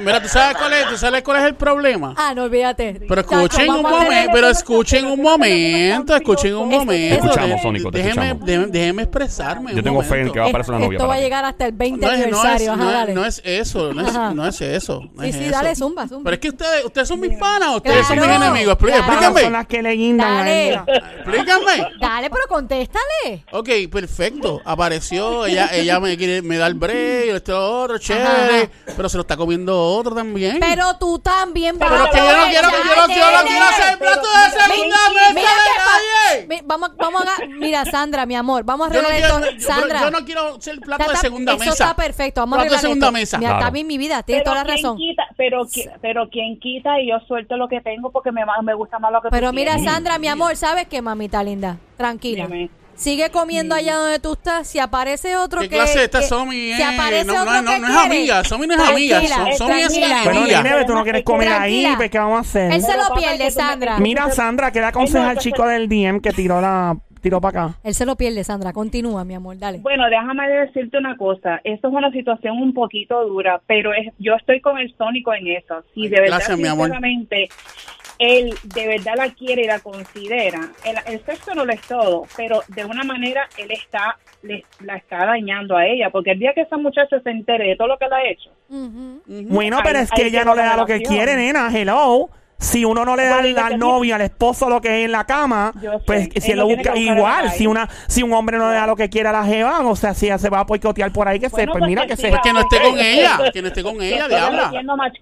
[0.00, 2.14] Mira, ¿tú sabes cuál es, tú sabes cuál es el problema?
[2.16, 3.00] Ah, no olvídate.
[3.08, 7.14] Pero Chacho, escuchen un momento, pero escuchen un momento, escuchen un momento.
[7.26, 8.46] Escuchamos, Sónico, te déjeme, escuchamos.
[8.46, 9.74] déjeme, déjeme expresarme.
[9.74, 11.66] Yo tengo fe en que va a aparecer una novia Esto va a llegar hasta
[11.66, 12.72] el 20 No es, no, es, aniversario.
[12.72, 13.14] Ajá, no, es, dale.
[13.14, 14.34] no es eso, no es, Ajá.
[14.34, 15.00] no es eso.
[15.14, 15.52] no Sí, es sí, eso.
[15.52, 16.24] dale, zumba, zumba.
[16.24, 18.74] Pero es que ustedes, ustedes son mis panas, ustedes son mis enemigos.
[18.76, 19.04] Explí- claro.
[19.04, 19.50] Son Explícame.
[19.50, 20.68] las que le guindan a Dale.
[20.68, 20.84] ella.
[21.16, 21.88] Explícame.
[22.00, 23.44] Dale, pero contéstale.
[23.52, 24.60] Ok, perfecto.
[24.64, 28.57] Apareció, ella, ella me quiere, me da el break, esto lo otro, chévere.
[28.96, 30.58] Pero se lo está comiendo otro también.
[30.60, 33.42] Pero tú también vas Pero a es que yo no quiero, yo no, yo no
[33.48, 36.46] quiero hacer el plato de segunda Mira, mesa Mira de nadie.
[36.48, 37.46] Mi- Vamos, vamos a.
[37.46, 39.50] Mira, Sandra, mi amor, vamos a arreglar quiero, esto.
[39.52, 40.00] yo, Sandra.
[40.00, 41.72] yo no quiero ser el plato está- de segunda eso mesa.
[41.72, 42.40] está perfecto.
[42.42, 43.12] Vamos a Plato de arreglar segunda esto.
[43.12, 43.38] mesa.
[43.38, 43.60] Mira, Claro.
[43.64, 44.96] está bien mi vida, tienes Pero toda la ¿quién razón.
[44.98, 45.66] Quita, pero,
[46.02, 48.42] pero quien quita y yo suelto lo que tengo porque me,
[48.74, 49.92] gusta más lo que tú Pero mira, tienes.
[49.92, 51.78] Sandra, mi amor, ¿sabes qué, mamita linda?
[51.96, 52.46] Tranquila.
[52.98, 53.16] Dime.
[53.16, 54.66] Sigue comiendo allá donde tú estás.
[54.68, 55.76] Si aparece otro ¿Qué que.
[55.76, 56.82] clase de esta que- Somi Si es?
[56.82, 59.20] aparece No, no, otro no, que no es quiere, amiga, Somi no es amiga,
[59.56, 60.20] Somi es tranquila.
[60.24, 60.62] Pero amiga.
[60.62, 61.94] Nene, tú no quieres comer ahí, Tranquila.
[61.96, 62.72] pues ¿qué vamos a hacer?
[62.72, 63.98] Él se Pero, lo pierde, Sandra.
[63.98, 67.78] Mira, Sandra, ¿qué le aconseja al chico del DM que tiró la tiró para acá?
[67.82, 68.72] Él se lo pierde, Sandra.
[68.72, 69.78] Continúa, mi amor, dale.
[69.78, 71.60] Bueno, déjame decirte una cosa.
[71.64, 75.48] Esto es una situación un poquito dura, pero es, yo estoy con el Sónico en
[75.48, 75.82] eso.
[75.94, 76.86] Si Ay, de verdad, gracias, mi amor.
[76.86, 77.48] sinceramente,
[78.18, 82.24] él de verdad la quiere y la considera, el, el sexo no lo es todo,
[82.36, 86.52] pero de una manera él está le, la está dañando a ella, porque el día
[86.54, 88.50] que esa muchacha se entere de todo lo que le ha hecho.
[88.68, 91.70] Bueno, pero es que ella no le da lo que quiere, nena.
[91.72, 92.30] Hello.
[92.60, 95.12] Si uno no le da Bueno, al que novio, al esposo lo que es en
[95.12, 97.50] la cama, Yo sé, pues si él él lo busca igual.
[97.50, 99.94] Si una si un hombre no le da lo que quiere a la jeva, o
[99.94, 102.08] sea, si ella se va a boicotear por ahí, que se, pues pues mira que
[102.08, 102.26] que se...
[102.26, 102.40] siga.
[102.42, 104.72] Que no esté con ella, que no esté con ella, diabla.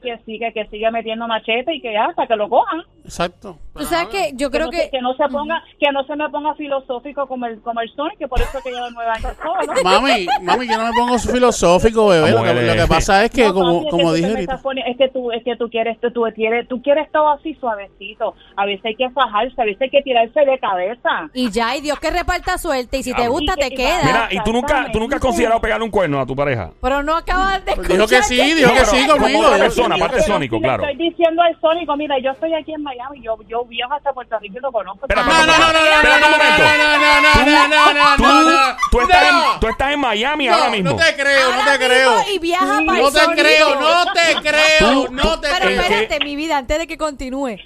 [0.02, 2.80] que siga, que siga metiendo machete y que ya, hasta que lo cojan.
[3.04, 3.58] Exacto.
[3.76, 4.88] Tú sabes que yo creo no que.
[4.90, 8.18] que no se ponga, que no se me ponga filosófico como el, como el Sonic,
[8.18, 9.82] que por eso que lleva nueve años solo.
[9.84, 12.30] Mami, mami, yo no me pongo filosófico, bebé.
[12.30, 14.60] Lo que, lo que pasa es que, No, como, es como que dije ahorita.
[14.86, 18.34] es que tú, es que tú quieres, tú, tú quieres, tú quieres todo así suavecito.
[18.56, 21.30] A veces hay que fajarse, a veces hay que tirarse de cabeza.
[21.34, 22.98] Y ya, y Dios que reparta suerte.
[22.98, 24.00] Y si te gusta, te queda.
[24.04, 26.70] Mira, y tú nunca, tú nunca has considerado pegarle un cuerno a tu pareja.
[26.80, 29.50] Pero no acabas de Pues dijo que escuchar sí, dijo que sí como conmigo.
[29.50, 30.84] persona, aparte Sónico, claro.
[30.84, 34.38] Estoy diciendo al Sónico, mira, yo estoy aquí en Miami, yo, yo viajo hasta Puerto
[34.38, 35.06] Rico y lo conozco.
[35.06, 38.16] Espera, No, no, no, no, no, no, no, no, no, no, Tú- no, no, no,
[38.16, 38.76] tú- no, no.
[38.90, 40.90] tú estás tú estás en Miami No, ahora mismo.
[40.90, 42.12] No te creo, no te creo.
[42.34, 45.82] Y viaja para No te creo, no te creo, no te Pero ¿En creo.
[45.88, 45.94] qué?
[46.02, 47.56] espérate, mi vida, antes de que continúe.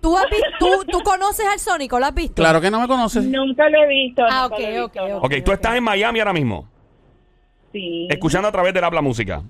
[0.00, 1.98] ¿Tú, has vi- tú, tú conoces al Sónico?
[1.98, 2.36] ¿Lo has visto?
[2.36, 3.24] Claro que no me conoces.
[3.24, 4.22] Nunca lo he visto.
[4.30, 4.84] Ah, ok, visto.
[4.84, 5.24] ok.
[5.24, 6.68] Ok, tú estás en Miami ahora mismo,
[7.72, 8.06] Sí.
[8.08, 9.42] escuchando a través del habla música.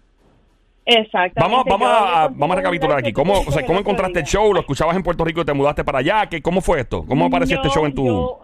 [0.90, 1.40] Exactamente.
[1.40, 3.12] Vamos, vamos a, vamos a recapitular aquí.
[3.12, 4.54] ¿Cómo, o sea, ¿cómo encontraste el show?
[4.54, 6.26] ¿Lo escuchabas en Puerto Rico y te mudaste para allá?
[6.26, 7.04] ¿Qué, ¿Cómo fue esto?
[7.06, 8.06] ¿Cómo apareció este show en tu...?
[8.06, 8.40] Yo,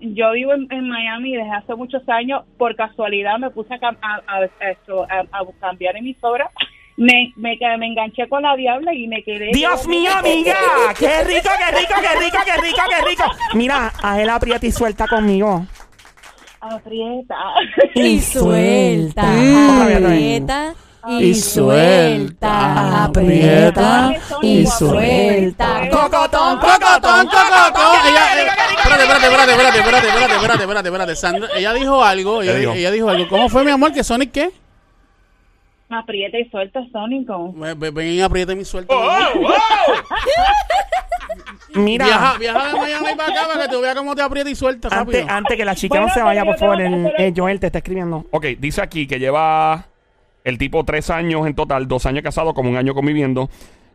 [0.00, 2.42] yo vivo en, en Miami desde hace muchos años.
[2.58, 3.96] Por casualidad me puse a, cam-
[5.60, 6.50] cambiar emisora.
[6.98, 9.50] Me, me, me enganché con la diabla y me quedé.
[9.52, 10.56] Dios mío, amiga.
[10.98, 13.24] Qué rico, qué rico, qué rico, qué rico, qué rico.
[13.54, 15.64] Mira, a él aprieta y suelta conmigo.
[16.60, 17.36] Aprieta.
[17.94, 19.22] Y suelta.
[19.22, 19.80] Mm.
[20.04, 20.74] Aprieta.
[21.06, 25.88] Y suelta, aprieta y suelta.
[25.90, 27.96] Cocotón, cocotón, cocotón.
[28.06, 28.42] Ella,
[28.76, 31.16] espérate, espérate, espérate, espérate, espérate, espérate, espérate, espérate, espérate.
[31.16, 32.72] Sandra, ella dijo algo, ella, ¿Qué dijo?
[32.72, 33.28] ella dijo algo.
[33.28, 34.50] ¿Cómo fue, mi amor, que Sonic qué?
[35.90, 37.52] Aprieta y suelta Sónico.
[37.54, 38.94] Ven, ven y aprieta mi suelta.
[41.74, 44.54] Mira, Viaja, viaja de Miami para acá para que tú veas cómo te aprieta y
[44.54, 45.20] suelta rápido.
[45.20, 47.66] antes, antes que la chica Bueno, no se vaya, por favor, el, eh, Joel te
[47.66, 48.24] está escribiendo.
[48.30, 49.86] Ok, dice aquí que lleva
[50.44, 53.48] el tipo tres años en total, dos años casado, como un año conviviendo.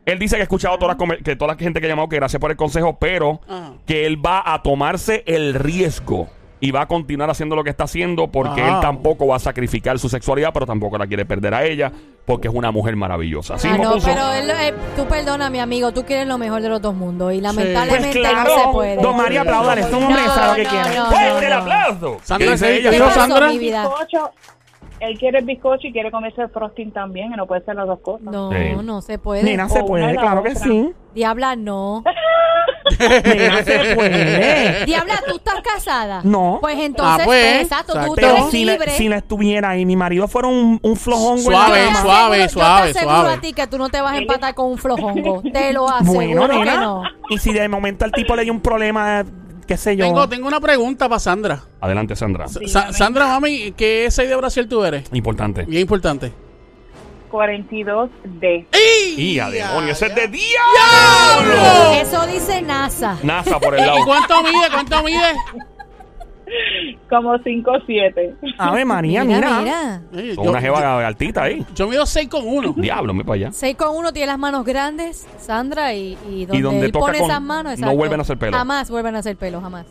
[0.06, 2.10] Él dice que ha escuchado todas las come- que toda la gente que ha llamado,
[2.10, 3.74] que gracias por el consejo, pero Ajá.
[3.86, 6.28] que él va a tomarse el riesgo
[6.60, 8.76] y va a continuar haciendo lo que está haciendo porque Ajá.
[8.76, 11.92] él tampoco va a sacrificar su sexualidad, pero tampoco la quiere perder a ella
[12.26, 13.56] porque es una mujer maravillosa.
[13.56, 14.08] Así Ah, no, puso.
[14.08, 17.34] pero él, eh, tú perdona, mi amigo, tú quieres lo mejor de los dos mundos
[17.34, 18.96] y lamentablemente Pues claro, no se puede.
[19.02, 20.98] Don María, apláudale, es un hombre que No, sabe lo que no, quiere.
[21.00, 21.06] no.
[21.08, 22.18] ¡Fuerte el aplauso!
[22.24, 22.90] Sandra, ¿Qué dice ¿qué ella?
[22.92, 23.48] ¿Qué pasó, Sandra?
[23.50, 23.90] mi vida?
[25.04, 27.88] Él quiere el bizcocho y quiere comerse el frosting también, y no puede ser las
[27.88, 28.24] dos cosas.
[28.32, 28.58] No, Sí.
[28.84, 29.44] no se puede.
[29.44, 30.64] Nena, se O puede, una y la claro que otra.
[30.64, 30.90] sí.
[31.14, 32.04] Diabla, no.
[33.00, 34.86] Nena, se puede.
[34.86, 36.22] Diabla, ¿tú estás casada?
[36.24, 36.58] No.
[36.62, 38.16] Pues entonces, Ah, pues, exacto, tú, tú exacto.
[38.16, 38.86] Pero eres si, libre.
[38.88, 41.86] la- si la estuviera y mi marido fuera un, un flojongo en la Suave, Yo
[41.88, 43.34] te cama, suave, aseguro- suave, Yo te aseguro suave.
[43.34, 45.42] a ti que tú no te vas a empatar con un flojongo.
[45.54, 46.14] Te lo aseguro
[46.48, 46.82] Bueno, que nena.
[46.82, 47.04] no.
[47.30, 49.24] Y si de momento al tipo le dio un problema,
[49.66, 50.06] qué sé yo.
[50.06, 51.64] Tengo, tengo una pregunta para Sandra.
[51.82, 52.48] Adelante, Sandra.
[52.48, 55.06] Sa- Sandra, mami, ¿qué 6 de Brasil tú eres?
[55.14, 55.64] Importante.
[55.66, 56.32] Bien importante.
[57.32, 58.68] 42D.
[59.18, 61.94] Y a demonio, ese es de diablo.
[61.94, 63.18] Eso dice NASA.
[63.24, 64.00] NASA por el ¿Y lado.
[64.06, 64.68] cuánto mide?
[64.72, 65.34] ¿Cuánto mide?
[67.10, 68.56] Como 5'7".
[68.58, 69.60] Ave María, mira.
[69.60, 70.02] mira.
[70.14, 71.66] Eh, Con yo, una jeva altita ahí.
[71.76, 72.74] yo mido 6 con 1.
[72.78, 73.52] Diablo, me para allá.
[73.52, 77.20] 6 con 1 tiene las manos grandes, Sandra, y, y donde, donde él toca pone
[77.20, 77.96] con- esas manos, no exacto.
[77.98, 78.58] vuelven a hacer pelo.
[78.58, 79.86] Jamás vuelven a hacer pelo, jamás.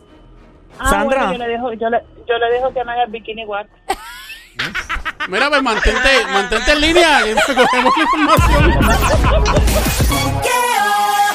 [0.78, 1.26] Ah, Sandra.
[1.26, 1.98] bueno, yo le dejo, yo le,
[2.28, 3.68] yo le dejo que me haga el bikini wax.
[5.28, 7.20] Mira, pues mantente, mantente en línea.
[7.30, 8.72] y cogemos la información.
[10.42, 10.50] ¿Qué